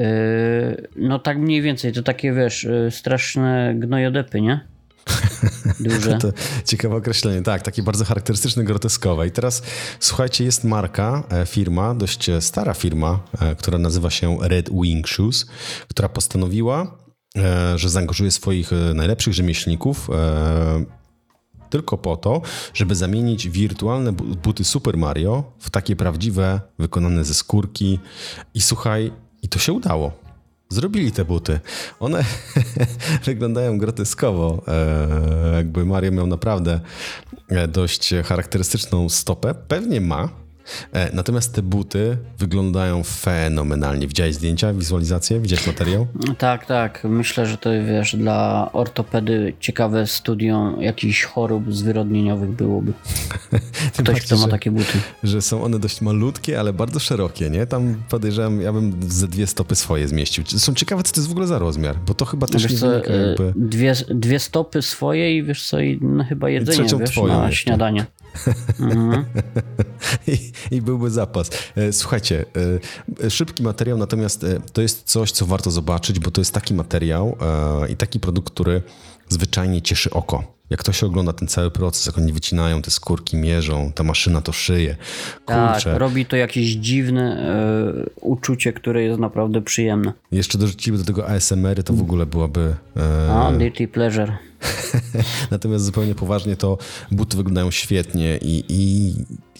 Yy, 0.00 0.88
no 0.96 1.18
tak 1.18 1.38
mniej 1.38 1.62
więcej, 1.62 1.92
to 1.92 2.02
takie 2.02 2.32
wiesz, 2.32 2.64
yy, 2.64 2.90
straszne 2.90 3.74
gnojodepy, 3.76 4.40
nie? 4.40 4.60
Duże. 5.80 6.18
to 6.18 6.28
ciekawe 6.64 6.96
określenie, 6.96 7.42
tak, 7.42 7.62
takie 7.62 7.82
bardzo 7.82 8.04
charakterystyczne, 8.04 8.64
groteskowe. 8.64 9.26
I 9.26 9.30
teraz 9.30 9.62
słuchajcie, 10.00 10.44
jest 10.44 10.64
marka, 10.64 11.24
e, 11.30 11.46
firma, 11.46 11.94
dość 11.94 12.28
e, 12.28 12.40
stara 12.40 12.74
firma, 12.74 13.20
e, 13.40 13.54
która 13.56 13.78
nazywa 13.78 14.10
się 14.10 14.38
Red 14.40 14.70
Wing 14.82 15.08
Shoes, 15.08 15.46
która 15.88 16.08
postanowiła, 16.08 17.00
że 17.76 17.90
zaangażuje 17.90 18.30
swoich 18.30 18.70
najlepszych 18.94 19.34
rzemieślników 19.34 20.10
tylko 21.70 21.98
po 21.98 22.16
to, 22.16 22.42
żeby 22.74 22.94
zamienić 22.94 23.48
wirtualne 23.48 24.12
buty 24.12 24.64
Super 24.64 24.96
Mario 24.96 25.52
w 25.58 25.70
takie 25.70 25.96
prawdziwe, 25.96 26.60
wykonane 26.78 27.24
ze 27.24 27.34
skórki. 27.34 27.98
I 28.54 28.60
słuchaj, 28.60 29.12
i 29.42 29.48
to 29.48 29.58
się 29.58 29.72
udało. 29.72 30.12
Zrobili 30.68 31.12
te 31.12 31.24
buty. 31.24 31.60
One 32.00 32.24
wyglądają 33.24 33.78
groteskowo. 33.78 34.62
E, 34.68 35.56
jakby 35.56 35.86
Mario 35.86 36.12
miał 36.12 36.26
naprawdę 36.26 36.80
e, 37.48 37.68
dość 37.68 38.14
charakterystyczną 38.24 39.08
stopę. 39.08 39.54
Pewnie 39.54 40.00
ma, 40.00 40.28
natomiast 41.12 41.54
te 41.54 41.62
buty 41.62 42.16
wyglądają 42.38 43.02
fenomenalnie. 43.02 44.08
Widziałeś 44.08 44.34
zdjęcia, 44.34 44.72
wizualizację? 44.72 45.40
Widziałeś 45.40 45.66
materiał? 45.66 46.06
Tak, 46.38 46.66
tak. 46.66 47.04
Myślę, 47.04 47.46
że 47.46 47.56
to 47.58 47.70
wiesz, 47.86 48.16
dla 48.16 48.70
ortopedy 48.72 49.52
ciekawe 49.60 50.06
studium 50.06 50.82
jakichś 50.82 51.24
chorób 51.24 51.74
zwyrodnieniowych 51.74 52.50
byłoby. 52.50 52.92
Ktoś, 54.02 54.20
kto 54.20 54.36
ma 54.36 54.48
takie 54.48 54.70
buty. 54.70 54.98
Że 55.22 55.42
są 55.42 55.62
one 55.62 55.78
dość 55.78 56.00
malutkie, 56.00 56.60
ale 56.60 56.72
bardzo 56.72 57.00
szerokie, 57.00 57.50
nie? 57.50 57.66
Tam 57.66 57.94
podejrzewam, 58.08 58.60
ja 58.60 58.72
bym 58.72 58.92
ze 59.08 59.28
dwie 59.28 59.46
stopy 59.46 59.74
swoje 59.74 60.08
zmieścił. 60.08 60.44
Są 60.46 60.74
ciekawe, 60.74 61.02
co 61.02 61.12
to 61.12 61.20
jest 61.20 61.28
w 61.28 61.32
ogóle 61.32 61.46
za 61.46 61.58
rozmiar, 61.58 61.96
bo 62.06 62.14
to 62.14 62.24
chyba 62.24 62.46
też 62.46 62.62
wiesz 62.62 62.72
nie 62.72 62.78
co, 62.78 62.90
wynika 62.90 63.12
e, 63.12 63.26
jakby... 63.28 63.52
Dwie, 63.56 63.94
dwie 64.08 64.38
stopy 64.38 64.82
swoje 64.82 65.36
i 65.36 65.42
wiesz 65.42 65.68
co, 65.68 65.80
i 65.80 65.98
no, 66.02 66.24
chyba 66.24 66.50
jedzenie, 66.50 66.88
wiesz, 67.00 67.16
na 67.16 67.46
jeszcze. 67.46 67.62
śniadanie. 67.62 68.06
Mhm. 68.80 69.24
I, 70.26 70.52
I, 70.70 70.82
byłby 70.82 71.10
zapas. 71.10 71.50
E, 71.76 71.92
słuchajcie, 71.92 72.44
e, 73.24 73.30
szybki 73.30 73.62
materiał, 73.62 73.98
natomiast 73.98 74.44
e, 74.44 74.60
to 74.72 74.82
jest 74.82 75.02
coś, 75.04 75.32
co 75.32 75.46
warto 75.46 75.70
zobaczyć, 75.70 76.18
bo 76.18 76.30
to 76.30 76.40
jest 76.40 76.54
taki 76.54 76.74
materiał 76.74 77.36
i 77.88 77.96
taki 77.96 78.20
produkt, 78.20 78.52
który 78.54 78.82
zwyczajnie 79.28 79.82
cieszy 79.82 80.10
oko. 80.10 80.59
Jak 80.70 80.82
to 80.82 80.92
się 80.92 81.06
ogląda 81.06 81.32
ten 81.32 81.48
cały 81.48 81.70
proces, 81.70 82.06
jak 82.06 82.18
oni 82.18 82.32
wycinają 82.32 82.82
te 82.82 82.90
skórki, 82.90 83.36
mierzą, 83.36 83.92
ta 83.94 84.04
maszyna 84.04 84.40
to 84.40 84.52
szyje. 84.52 84.96
Kurczę. 85.44 85.90
Tak, 85.90 85.98
robi 85.98 86.26
to 86.26 86.36
jakieś 86.36 86.66
dziwne 86.66 87.50
y, 88.06 88.10
uczucie, 88.20 88.72
które 88.72 89.02
jest 89.02 89.20
naprawdę 89.20 89.62
przyjemne. 89.62 90.12
Jeszcze 90.32 90.58
dorzucimy 90.58 90.98
do 90.98 91.04
tego 91.04 91.28
ASMR-y, 91.28 91.82
to 91.82 91.92
w 91.92 92.00
ogóle 92.00 92.26
byłaby... 92.26 92.74
E... 92.96 93.32
A, 93.32 93.52
dirty 93.52 93.88
pleasure. 93.88 94.36
Natomiast 95.50 95.84
zupełnie 95.84 96.14
poważnie 96.14 96.56
to 96.56 96.78
buty 97.10 97.36
wyglądają 97.36 97.70
świetnie 97.70 98.38
i, 98.42 98.64
i 98.68 99.12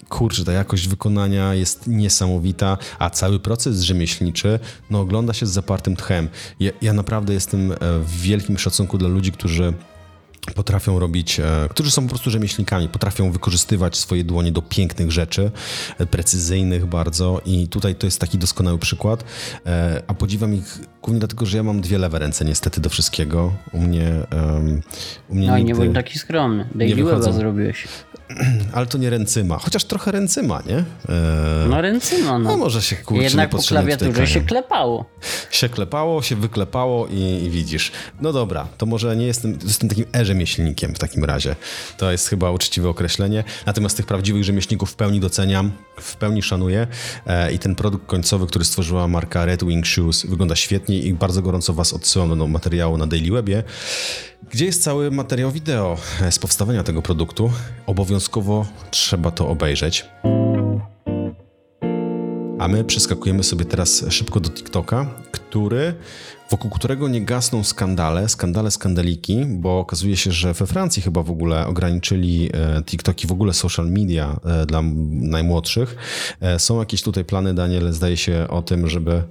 kurczę, 0.08 0.44
ta 0.44 0.52
jakość 0.52 0.88
wykonania 0.88 1.54
jest 1.54 1.86
niesamowita, 1.86 2.78
a 2.98 3.10
cały 3.10 3.40
proces 3.40 3.80
rzemieślniczy 3.80 4.58
no, 4.90 5.00
ogląda 5.00 5.32
się 5.32 5.46
z 5.46 5.50
zapartym 5.50 5.96
tchem. 5.96 6.28
Ja, 6.60 6.70
ja 6.82 6.92
naprawdę 6.92 7.34
jestem 7.34 7.72
e, 7.72 7.76
w 7.98 8.20
wielkim 8.20 8.58
szacunku 8.58 8.98
dla 8.98 9.08
ludzi, 9.08 9.32
którzy 9.32 9.72
potrafią 10.54 10.98
robić, 10.98 11.40
e, 11.40 11.68
którzy 11.70 11.90
są 11.90 12.02
po 12.02 12.08
prostu 12.08 12.30
rzemieślnikami, 12.30 12.88
potrafią 12.88 13.32
wykorzystywać 13.32 13.96
swoje 13.96 14.24
dłonie 14.24 14.52
do 14.52 14.62
pięknych 14.62 15.12
rzeczy, 15.12 15.50
e, 15.98 16.06
precyzyjnych 16.06 16.86
bardzo. 16.86 17.40
I 17.46 17.68
tutaj 17.68 17.94
to 17.94 18.06
jest 18.06 18.20
taki 18.20 18.38
doskonały 18.38 18.78
przykład, 18.78 19.24
e, 19.66 20.02
a 20.06 20.14
podziwiam 20.14 20.54
ich 20.54 20.78
głównie 21.02 21.18
dlatego, 21.18 21.46
że 21.46 21.56
ja 21.56 21.62
mam 21.62 21.80
dwie 21.80 21.98
lewe 21.98 22.18
ręce 22.18 22.44
niestety 22.44 22.80
do 22.80 22.90
wszystkiego. 22.90 23.52
U 23.72 23.80
mnie, 23.80 24.12
um, 24.32 24.82
u 25.28 25.34
mnie 25.34 25.46
No 25.46 25.58
i 25.58 25.64
nie 25.64 25.74
bądź 25.74 25.94
taki 25.94 26.18
skromny. 26.18 26.68
Daily 26.74 27.04
Weba 27.04 27.32
zrobiłeś. 27.32 27.88
Ale 28.72 28.86
to 28.86 28.98
nie 28.98 29.10
ręcyma, 29.10 29.58
chociaż 29.58 29.84
trochę 29.84 30.12
ręcyma, 30.12 30.62
nie? 30.66 30.76
Eee, 30.76 30.84
no 31.68 31.80
ręcyma, 31.80 32.38
no. 32.38 32.50
no. 32.50 32.56
może 32.56 32.82
się 32.82 32.96
kurczę 32.96 33.22
Jednak 33.22 33.50
po 33.50 33.58
klawiaturze 33.58 34.26
się 34.26 34.40
klepało. 34.40 35.04
Się 35.50 35.68
klepało, 35.68 36.22
się 36.22 36.36
wyklepało 36.36 37.06
i, 37.06 37.44
i, 37.44 37.50
widzisz. 37.50 37.92
No 38.20 38.32
dobra, 38.32 38.68
to 38.78 38.86
może 38.86 39.16
nie 39.16 39.26
jestem, 39.26 39.58
jestem 39.64 39.88
takim 39.88 40.04
e-rzemieślnikiem 40.12 40.94
w 40.94 40.98
takim 40.98 41.24
razie. 41.24 41.56
To 41.96 42.12
jest 42.12 42.28
chyba 42.28 42.50
uczciwe 42.50 42.88
określenie. 42.88 43.44
Natomiast 43.66 43.96
tych 43.96 44.06
prawdziwych 44.06 44.44
rzemieślników 44.44 44.90
w 44.90 44.94
pełni 44.94 45.20
doceniam, 45.20 45.70
w 46.00 46.16
pełni 46.16 46.42
szanuję 46.42 46.86
e, 47.26 47.52
i 47.52 47.58
ten 47.58 47.74
produkt 47.74 48.06
końcowy, 48.06 48.46
który 48.46 48.64
stworzyła 48.64 49.08
marka 49.08 49.44
Red 49.44 49.64
Wing 49.64 49.86
Shoes 49.86 50.26
wygląda 50.26 50.56
świetnie 50.56 50.89
i 50.98 51.14
bardzo 51.14 51.42
gorąco 51.42 51.72
was 51.72 51.92
odsyłam 51.92 52.38
do 52.38 52.46
materiału 52.46 52.96
na 52.96 53.06
Daily 53.06 53.30
Webie 53.30 53.62
gdzie 54.50 54.64
jest 54.64 54.82
cały 54.82 55.10
materiał 55.10 55.50
wideo 55.50 55.96
z 56.30 56.38
powstawania 56.38 56.82
tego 56.82 57.02
produktu. 57.02 57.50
Obowiązkowo 57.86 58.66
trzeba 58.90 59.30
to 59.30 59.48
obejrzeć. 59.48 60.06
A 62.58 62.68
my 62.68 62.84
przeskakujemy 62.84 63.44
sobie 63.44 63.64
teraz 63.64 64.04
szybko 64.10 64.40
do 64.40 64.50
TikToka, 64.50 65.06
który, 65.30 65.94
wokół 66.50 66.70
którego 66.70 67.08
nie 67.08 67.24
gasną 67.24 67.64
skandale, 67.64 68.28
skandale, 68.28 68.70
skandaliki, 68.70 69.44
bo 69.46 69.78
okazuje 69.78 70.16
się, 70.16 70.32
że 70.32 70.54
we 70.54 70.66
Francji 70.66 71.02
chyba 71.02 71.22
w 71.22 71.30
ogóle 71.30 71.66
ograniczyli 71.66 72.50
e, 72.52 72.82
TikToki, 72.82 73.26
w 73.26 73.32
ogóle 73.32 73.52
social 73.52 73.90
media 73.90 74.40
e, 74.44 74.66
dla 74.66 74.82
najmłodszych. 75.10 75.96
E, 76.40 76.58
są 76.58 76.78
jakieś 76.78 77.02
tutaj 77.02 77.24
plany, 77.24 77.54
Daniel, 77.54 77.92
zdaje 77.92 78.16
się 78.16 78.46
o 78.48 78.62
tym, 78.62 78.88
żeby 78.88 79.22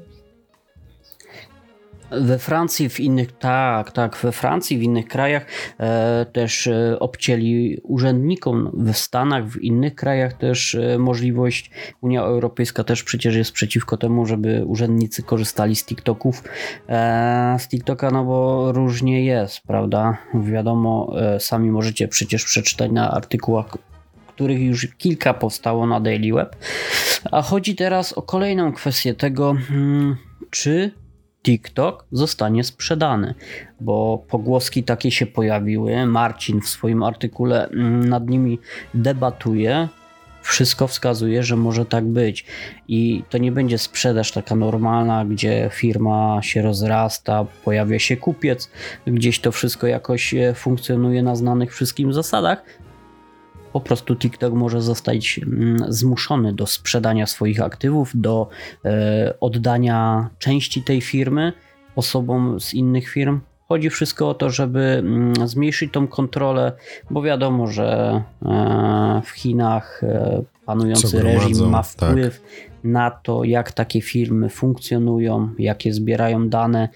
we 2.11 2.39
Francji, 2.39 2.89
w 2.89 2.99
innych, 2.99 3.37
tak, 3.37 3.91
tak, 3.91 4.17
we 4.17 4.31
Francji, 4.31 4.77
w 4.77 4.83
innych 4.83 5.07
krajach 5.07 5.45
e, 5.79 6.25
też 6.33 6.67
e, 6.67 6.99
obcięli 6.99 7.81
urzędnikom, 7.83 8.71
w 8.73 8.97
Stanach, 8.97 9.47
w 9.47 9.61
innych 9.61 9.95
krajach 9.95 10.33
też 10.33 10.75
e, 10.75 10.97
możliwość, 10.97 11.71
Unia 12.01 12.21
Europejska 12.21 12.83
też 12.83 13.03
przecież 13.03 13.35
jest 13.35 13.51
przeciwko 13.51 13.97
temu, 13.97 14.25
żeby 14.25 14.63
urzędnicy 14.65 15.23
korzystali 15.23 15.75
z 15.75 15.85
TikToków, 15.85 16.43
e, 16.89 17.57
z 17.59 17.67
TikToka, 17.67 18.11
no 18.11 18.25
bo 18.25 18.71
różnie 18.71 19.25
jest, 19.25 19.61
prawda, 19.61 20.17
wiadomo, 20.33 21.13
e, 21.35 21.39
sami 21.39 21.71
możecie 21.71 22.07
przecież 22.07 22.45
przeczytać 22.45 22.91
na 22.91 23.11
artykułach 23.11 23.77
których 24.39 24.61
już 24.61 24.87
kilka 24.97 25.33
powstało 25.33 25.87
na 25.87 25.99
Daily 25.99 26.33
Web. 26.33 26.55
A 27.31 27.41
chodzi 27.41 27.75
teraz 27.75 28.13
o 28.13 28.21
kolejną 28.21 28.73
kwestię 28.73 29.13
tego, 29.13 29.55
hmm, 29.67 30.15
czy 30.49 30.91
TikTok 31.49 32.05
zostanie 32.11 32.63
sprzedany, 32.63 33.33
bo 33.81 34.25
pogłoski 34.27 34.83
takie 34.83 35.11
się 35.11 35.25
pojawiły. 35.25 36.05
Marcin 36.05 36.61
w 36.61 36.67
swoim 36.67 37.03
artykule 37.03 37.67
mm, 37.69 38.09
nad 38.09 38.29
nimi 38.29 38.59
debatuje. 38.93 39.87
Wszystko 40.41 40.87
wskazuje, 40.87 41.43
że 41.43 41.55
może 41.55 41.85
tak 41.85 42.05
być. 42.05 42.45
I 42.87 43.23
to 43.29 43.37
nie 43.37 43.51
będzie 43.51 43.77
sprzedaż 43.77 44.31
taka 44.31 44.55
normalna, 44.55 45.25
gdzie 45.25 45.69
firma 45.73 46.39
się 46.41 46.61
rozrasta, 46.61 47.45
pojawia 47.65 47.99
się 47.99 48.17
kupiec, 48.17 48.71
gdzieś 49.07 49.39
to 49.39 49.51
wszystko 49.51 49.87
jakoś 49.87 50.33
e, 50.33 50.53
funkcjonuje 50.53 51.23
na 51.23 51.35
znanych 51.35 51.73
wszystkim 51.73 52.13
zasadach, 52.13 52.63
po 53.73 53.81
prostu 53.81 54.15
TikTok 54.15 54.53
może 54.53 54.81
zostać 54.81 55.39
mm, 55.39 55.93
zmuszony 55.93 56.53
do 56.53 56.67
sprzedania 56.67 57.25
swoich 57.25 57.61
aktywów, 57.61 58.11
do 58.15 58.47
e, 58.85 59.33
oddania 59.39 60.29
części 60.39 60.83
tej 60.83 61.01
firmy 61.01 61.53
osobom 61.95 62.59
z 62.59 62.73
innych 62.73 63.09
firm. 63.09 63.39
Chodzi 63.67 63.89
wszystko 63.89 64.29
o 64.29 64.33
to, 64.33 64.49
żeby 64.49 64.79
mm, 64.79 65.47
zmniejszyć 65.47 65.93
tą 65.93 66.07
kontrolę, 66.07 66.71
bo 67.09 67.21
wiadomo, 67.21 67.67
że 67.67 68.21
e, 68.45 69.21
w 69.25 69.29
Chinach 69.29 70.03
e, 70.03 70.43
panujący 70.65 71.21
reżim 71.23 71.69
ma 71.69 71.83
wpływ 71.83 72.41
tak. 72.41 72.69
na 72.83 73.11
to, 73.11 73.43
jak 73.43 73.71
takie 73.71 74.01
firmy 74.01 74.49
funkcjonują, 74.49 75.49
jakie 75.59 75.93
zbierają 75.93 76.49
dane, 76.49 76.89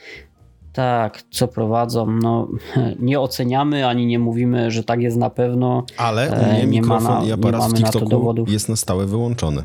tak, 0.74 1.24
co 1.32 1.48
prowadzą. 1.48 2.06
No, 2.12 2.48
nie 3.00 3.20
oceniamy 3.20 3.88
ani 3.88 4.06
nie 4.06 4.20
mówimy, 4.20 4.72
że 4.72 4.84
tak 4.84 5.02
jest 5.02 5.18
na 5.18 5.30
pewno. 5.30 5.86
Ale 5.98 6.32
u 6.32 6.46
mnie 6.46 6.60
nie 6.60 6.68
mikrofon 6.68 7.04
ma 7.04 7.20
na, 7.20 7.26
i 7.26 7.32
aparat 7.32 7.72
w 7.72 7.74
TikToku 7.74 8.34
na 8.34 8.52
jest 8.52 8.70
na 8.70 8.76
stałe 8.76 9.06
wyłączony. 9.06 9.64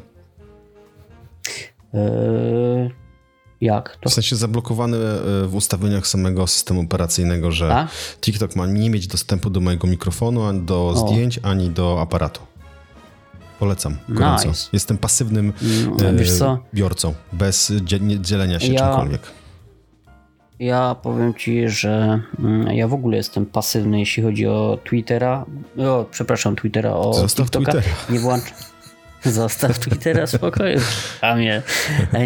Yy, 1.94 2.90
jak 3.61 3.97
to? 4.01 4.11
W 4.11 4.12
sensie 4.12 4.37
zablokowany 4.37 4.97
e, 4.97 5.47
w 5.47 5.55
ustawieniach 5.55 6.07
samego 6.07 6.47
systemu 6.47 6.81
operacyjnego, 6.81 7.53
że 7.53 7.77
A? 7.77 7.88
TikTok 8.21 8.57
ma 8.57 8.66
nie 8.66 8.90
mieć 8.90 9.07
dostępu 9.07 9.51
do 9.51 9.61
mojego 9.61 9.87
mikrofonu, 9.87 10.44
ani 10.44 10.61
do 10.61 10.88
o. 10.88 10.97
zdjęć, 10.97 11.40
ani 11.42 11.71
do 11.71 12.01
aparatu. 12.01 12.40
Polecam 13.59 13.97
gorąco. 14.09 14.49
Nice. 14.49 14.68
Jestem 14.73 14.99
pasywnym 14.99 15.53
no, 16.01 16.09
e, 16.47 16.59
biorcą, 16.75 17.14
bez 17.33 17.73
dzielenia 18.21 18.61
się 18.61 18.73
ja, 18.73 18.87
czymkolwiek. 18.87 19.38
Ja 20.61 20.97
powiem 21.03 21.35
ci, 21.35 21.68
że 21.68 22.21
mm, 22.38 22.77
ja 22.77 22.88
w 22.88 22.94
ogóle 22.94 23.16
jestem 23.16 23.47
pasywny, 23.47 23.99
jeśli 23.99 24.23
chodzi 24.23 24.47
o 24.47 24.79
Twittera. 24.85 25.44
O, 25.79 26.07
przepraszam, 26.11 26.57
Twittera, 26.57 26.92
o 26.92 27.14
Zostaw 27.14 27.51
TikToka. 27.51 27.73
Twittera. 27.73 27.97
Nie 28.11 28.18
włączam. 28.18 28.55
Zostaw 29.25 29.79
Twittera 29.79 30.27
spokoju. 30.27 30.79
Kamie. 31.21 31.62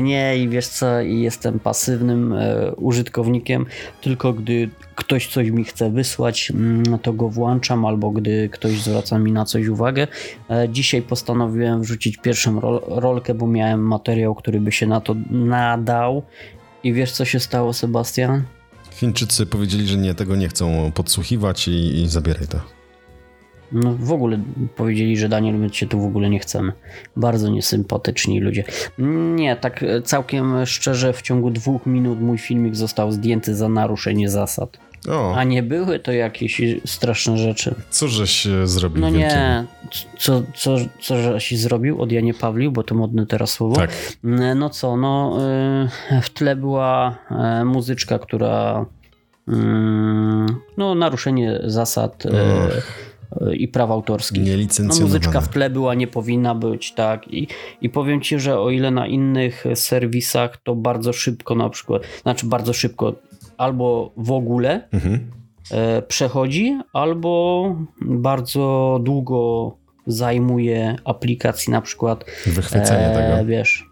Nie, 0.03 0.39
i 0.39 0.49
wiesz 0.49 0.67
co, 0.67 1.01
jestem 1.01 1.59
pasywnym 1.59 2.33
e, 2.33 2.73
użytkownikiem, 2.75 3.67
tylko 4.01 4.33
gdy 4.33 4.71
ktoś 4.95 5.27
coś 5.27 5.51
mi 5.51 5.65
chce 5.65 5.91
wysłać, 5.91 6.51
mm, 6.51 6.99
to 6.99 7.13
go 7.13 7.29
włączam, 7.29 7.85
albo 7.85 8.11
gdy 8.11 8.49
ktoś 8.49 8.83
zwraca 8.83 9.19
mi 9.19 9.33
na 9.33 9.45
coś 9.45 9.67
uwagę. 9.67 10.07
E, 10.51 10.69
dzisiaj 10.69 11.03
postanowiłem 11.03 11.83
wrzucić 11.83 12.17
pierwszą 12.17 12.61
rol, 12.61 12.81
rolkę, 12.87 13.35
bo 13.35 13.47
miałem 13.47 13.81
materiał, 13.81 14.35
który 14.35 14.61
by 14.61 14.73
się 14.73 14.87
na 14.87 15.01
to 15.01 15.15
nadał 15.31 16.23
i 16.85 16.93
wiesz, 16.93 17.13
co 17.13 17.25
się 17.25 17.41
stało, 17.41 17.73
Sebastian? 17.73 18.43
Chińczycy 18.91 19.47
powiedzieli, 19.47 19.87
że 19.87 19.97
nie, 19.97 20.15
tego 20.15 20.37
nie 20.37 20.49
chcą 20.49 20.93
podsłuchiwać 20.95 21.69
i, 21.69 22.03
i 22.03 22.09
zabieraj 22.09 22.49
to. 22.49 22.61
No 23.73 23.95
w 23.99 24.13
ogóle 24.13 24.39
powiedzieli, 24.77 25.17
że 25.17 25.29
Daniel, 25.29 25.55
my 25.55 25.71
cię 25.71 25.87
tu 25.87 26.01
w 26.01 26.05
ogóle 26.05 26.31
nie 26.31 26.39
chcemy. 26.39 26.73
Bardzo 27.17 27.49
niesympatyczni 27.49 28.41
ludzie. 28.41 28.65
Nie, 29.35 29.57
tak 29.57 29.85
całkiem 30.05 30.67
szczerze, 30.67 31.13
w 31.13 31.23
ciągu 31.23 31.51
dwóch 31.51 31.87
minut 31.87 32.21
mój 32.21 32.39
filmik 32.39 32.77
został 32.77 33.13
zdjęty 33.13 33.55
za 33.55 33.69
naruszenie 33.69 34.29
zasad. 34.29 34.79
O. 35.09 35.35
A 35.35 35.45
nie 35.45 35.63
były 35.63 35.99
to 35.99 36.13
jakieś 36.13 36.63
straszne 36.85 37.39
rzeczy. 37.39 37.75
Co 37.91 38.09
żeś 38.09 38.47
e, 38.47 38.67
zrobił? 38.67 39.01
No 39.01 39.11
nie, 39.11 39.65
co, 40.19 40.43
co, 40.55 40.77
co 41.01 41.17
żeś 41.17 41.59
zrobił 41.59 42.03
od 42.03 42.13
Janie 42.13 42.35
Pawlił, 42.35 42.73
bo 42.73 42.83
to 42.83 42.95
modne 42.95 43.27
teraz 43.27 43.51
słowo. 43.51 43.77
Tak. 43.77 43.91
Mm, 44.25 44.59
no 44.59 44.71
co, 44.71 44.97
no 44.97 45.39
e, 46.11 46.21
w 46.23 46.31
tle 46.31 46.57
była 46.57 47.19
e, 47.31 47.65
muzyczka, 47.65 48.19
która 48.19 48.87
mm, 49.49 50.47
no 50.77 50.95
naruszenie 50.95 51.61
zasad 51.65 52.25
i 53.53 53.69
praw 53.69 53.91
autorskich. 53.91 54.43
No, 54.81 54.95
muzyczka 55.01 55.41
w 55.41 55.49
tle 55.49 55.71
była, 55.71 55.95
nie 55.95 56.07
powinna 56.07 56.55
być, 56.55 56.93
tak. 56.93 57.29
I, 57.29 57.49
I 57.81 57.89
powiem 57.89 58.21
ci, 58.21 58.39
że 58.39 58.61
o 58.61 58.71
ile 58.71 58.91
na 58.91 59.07
innych 59.07 59.65
serwisach 59.75 60.57
to 60.63 60.75
bardzo 60.75 61.13
szybko 61.13 61.55
na 61.55 61.69
przykład, 61.69 62.03
znaczy 62.23 62.47
bardzo 62.47 62.73
szybko, 62.73 63.15
albo 63.63 64.13
w 64.17 64.33
ogóle 64.33 64.89
mhm. 64.93 65.31
E, 65.71 66.03
przechodzi, 66.03 66.79
albo 66.93 67.77
bardzo 68.01 68.99
długo 69.03 69.77
zajmuje 70.07 70.97
aplikacji 71.05 71.71
na 71.71 71.81
przykład. 71.81 72.25
Wychwycenie 72.47 73.07
e, 73.07 73.15
tego. 73.15 73.47
Wiesz, 73.47 73.87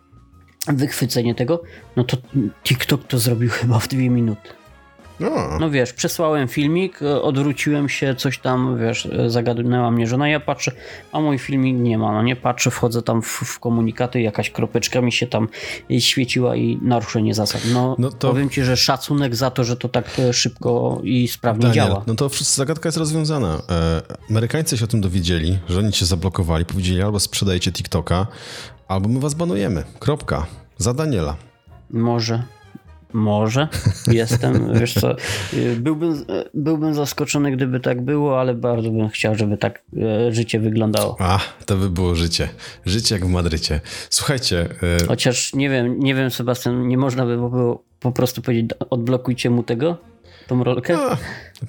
wychwycenie 0.67 1.35
tego, 1.35 1.63
no 1.97 2.05
to 2.05 2.17
TikTok 2.65 3.05
to 3.05 3.19
zrobił 3.19 3.51
chyba 3.51 3.79
w 3.79 3.89
dwie 3.89 4.11
minuty. 4.11 4.60
O, 5.21 5.59
No 5.61 5.71
wiesz, 5.71 5.93
przesłałem 5.93 6.49
filmik, 6.49 7.03
e, 7.03 7.23
odwróciłem 7.23 7.89
się, 7.89 8.15
coś 8.15 8.39
tam, 8.39 8.79
wiesz, 8.79 9.07
e, 9.07 9.31
zagadnęła 9.31 9.91
mnie 9.91 10.07
żona, 10.07 10.29
ja 10.29 10.41
patrzę, 10.41 10.73
a 11.13 11.21
mój 11.21 11.39
filmik 11.39 11.77
nie 11.77 11.99
ma, 11.99 12.13
no 12.13 12.23
nie 12.23 12.37
patrzę, 12.37 12.71
wchodzę 12.71 13.03
tam 13.03 13.23
w, 13.23 13.27
w 13.27 13.59
komunikaty, 13.61 14.21
jakaś 14.21 14.51
kropeczka 14.51 15.01
mi 15.01 15.13
się 15.13 15.27
tam 15.27 15.49
świeciła 15.99 16.57
i 16.57 16.79
naruszenie 16.83 17.35
zasad. 17.35 17.63
No, 17.73 17.97
No 17.99 18.11
to- 18.11 18.29
powiem 18.29 18.51
ci, 18.51 18.63
że 18.65 18.77
szacunek 18.77 19.37
za 19.37 19.51
to, 19.51 19.65
że 19.65 19.77
to 19.77 19.89
tak 19.89 20.19
e, 20.19 20.33
szybko 20.33 21.01
i 21.05 21.29
sprawnie 21.29 21.63
Daniel, 21.63 21.75
działa. 21.87 22.03
no 22.07 22.15
to 22.15 22.29
zagadka 22.41 22.89
jest 22.89 22.99
rozwiązana. 22.99 23.63
E, 23.71 24.03
Amerykańcy 24.31 24.79
się 24.79 24.85
o 24.85 24.89
tym 24.89 25.01
dowiedzieli, 25.01 25.59
że 25.69 25.79
oni 25.79 25.93
cię 25.93 26.07
zablokowali, 26.07 26.65
powiedzieli 26.65 27.03
albo 27.03 27.21
sprzedajecie 27.21 27.73
TikToka, 27.73 28.27
albo 28.89 29.09
my 29.09 29.21
was 29.21 29.35
banujemy. 29.35 29.85
Kropka. 29.99 30.47
Za 30.79 30.95
Daniela. 30.95 31.37
Może. 31.91 32.43
Może. 33.13 33.69
Jestem, 34.07 34.79
wiesz 34.81 34.95
co, 34.95 35.17
y, 35.55 35.77
byłbym, 35.77 36.13
y, 36.13 36.25
byłbym 36.55 36.95
zaskoczony, 36.95 37.51
gdyby 37.53 37.81
tak 37.81 38.01
było, 38.01 38.41
ale 38.41 38.55
bardzo 38.55 38.91
bym 38.91 39.09
chciał, 39.09 39.35
żeby 39.35 39.57
tak 39.57 39.83
e, 39.97 40.33
życie 40.33 40.61
wyglądało. 40.61 41.17
A, 41.19 41.39
to 41.67 41.77
by 41.77 41.91
było 41.91 42.15
życie. 42.15 42.49
Życie 42.87 43.15
jak 43.15 43.27
w 43.27 43.29
Madrycie. 43.29 43.81
Słuchajcie, 44.11 44.69
e, 45.03 45.07
Chociaż 45.07 45.55
nie 45.55 45.71
wiem, 45.71 46.01
nie 46.01 46.15
wiem, 46.15 46.31
Sebastian, 46.31 46.89
nie 46.89 46.99
można 46.99 47.27
by 47.27 47.37
było 47.37 47.83
po 48.01 48.13
prostu 48.13 48.43
powiedzieć, 48.43 48.71
odblokujcie 48.91 49.51
mu 49.51 49.63
tego, 49.63 49.97
tą 50.47 50.65
rolkę. 50.65 50.99
A, 50.99 51.17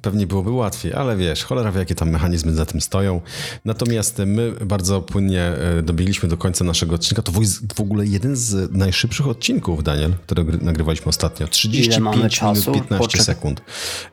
pewnie 0.02 0.28
byłoby 0.28 0.52
łatwiej, 0.52 0.94
ale 0.94 1.18
wiesz, 1.18 1.44
cholera 1.44 1.72
wie, 1.72 1.80
jakie 1.80 1.96
tam 1.96 2.10
mechanizmy 2.10 2.54
za 2.54 2.66
tym 2.66 2.82
stoją. 2.82 3.22
Natomiast 3.66 4.18
my 4.26 4.52
bardzo 4.66 5.02
płynnie 5.02 5.42
e, 5.42 5.82
dobiegliśmy 5.84 6.30
do 6.30 6.38
końca 6.38 6.64
naszego 6.66 6.96
odcinka. 6.96 7.22
To 7.22 7.32
w 7.76 7.80
ogóle 7.82 8.06
jeden 8.06 8.36
z 8.36 8.72
najszybszych 8.72 9.28
odcinków, 9.28 9.84
Daniel, 9.84 10.14
który 10.26 10.44
gry- 10.46 10.62
nagrywaliśmy 10.64 11.06
ostatnio. 11.06 11.48
35 11.48 12.00
mamy 12.04 12.18
minut 12.18 12.32
czasu? 12.32 12.72
15 12.72 12.98
Poczekaj. 12.98 13.26
sekund. 13.26 13.62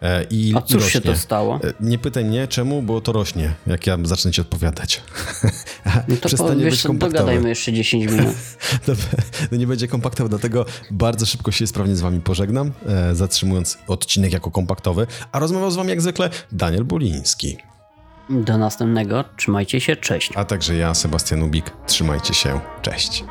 E, 0.02 0.24
I, 0.30 0.52
A 0.56 0.60
cóż 0.62 0.70
się 0.70 0.98
rośnie. 0.98 1.00
to 1.00 1.16
stało? 1.18 1.60
E, 1.64 1.72
Nie 1.80 1.98
pytaj 1.98 2.24
mnie 2.24 2.48
czemu, 2.48 2.82
bo 2.82 3.00
to 3.00 3.12
rośnie, 3.12 3.54
jak 3.66 3.86
ja 3.86 3.98
zacznę 4.04 4.30
ci 4.32 4.40
odpowiadać. 4.40 5.00
No 6.08 6.16
to 6.16 6.20
po, 6.22 6.28
Przestanie 6.28 6.64
wiesz 6.64 6.74
być 6.74 6.82
kompaktowy. 6.82 7.18
dogadajmy 7.18 7.48
jeszcze 7.48 7.72
10 7.72 8.04
minut. 8.12 8.34
No, 8.88 8.94
no 9.52 9.58
nie 9.58 9.66
będzie 9.66 9.88
kompaktowy, 9.88 10.28
dlatego 10.30 10.66
bardzo 10.90 11.26
szybko 11.26 11.52
się 11.52 11.66
sprawnie 11.66 11.96
z 11.96 12.00
wami 12.00 12.20
pożegnam, 12.20 12.72
zatrzymując 13.12 13.78
odcinek 13.88 14.32
jako 14.32 14.50
kompaktowy, 14.50 15.06
a 15.32 15.38
rozmawiał 15.68 15.72
z 15.72 15.76
wami 15.76 15.90
jak 15.90 16.00
zwykle 16.00 16.30
Daniel 16.52 16.84
Buliński, 16.84 17.56
Do 18.30 18.58
następnego, 18.58 19.24
trzymajcie 19.36 19.80
się, 19.80 19.96
cześć. 19.96 20.30
a 20.34 20.44
także 20.44 20.76
ja, 20.76 20.94
Sebastian 20.94 21.42
Ubik. 21.42 21.70
Trzymajcie 21.86 22.34
się, 22.34 22.60
cześć. 22.82 23.24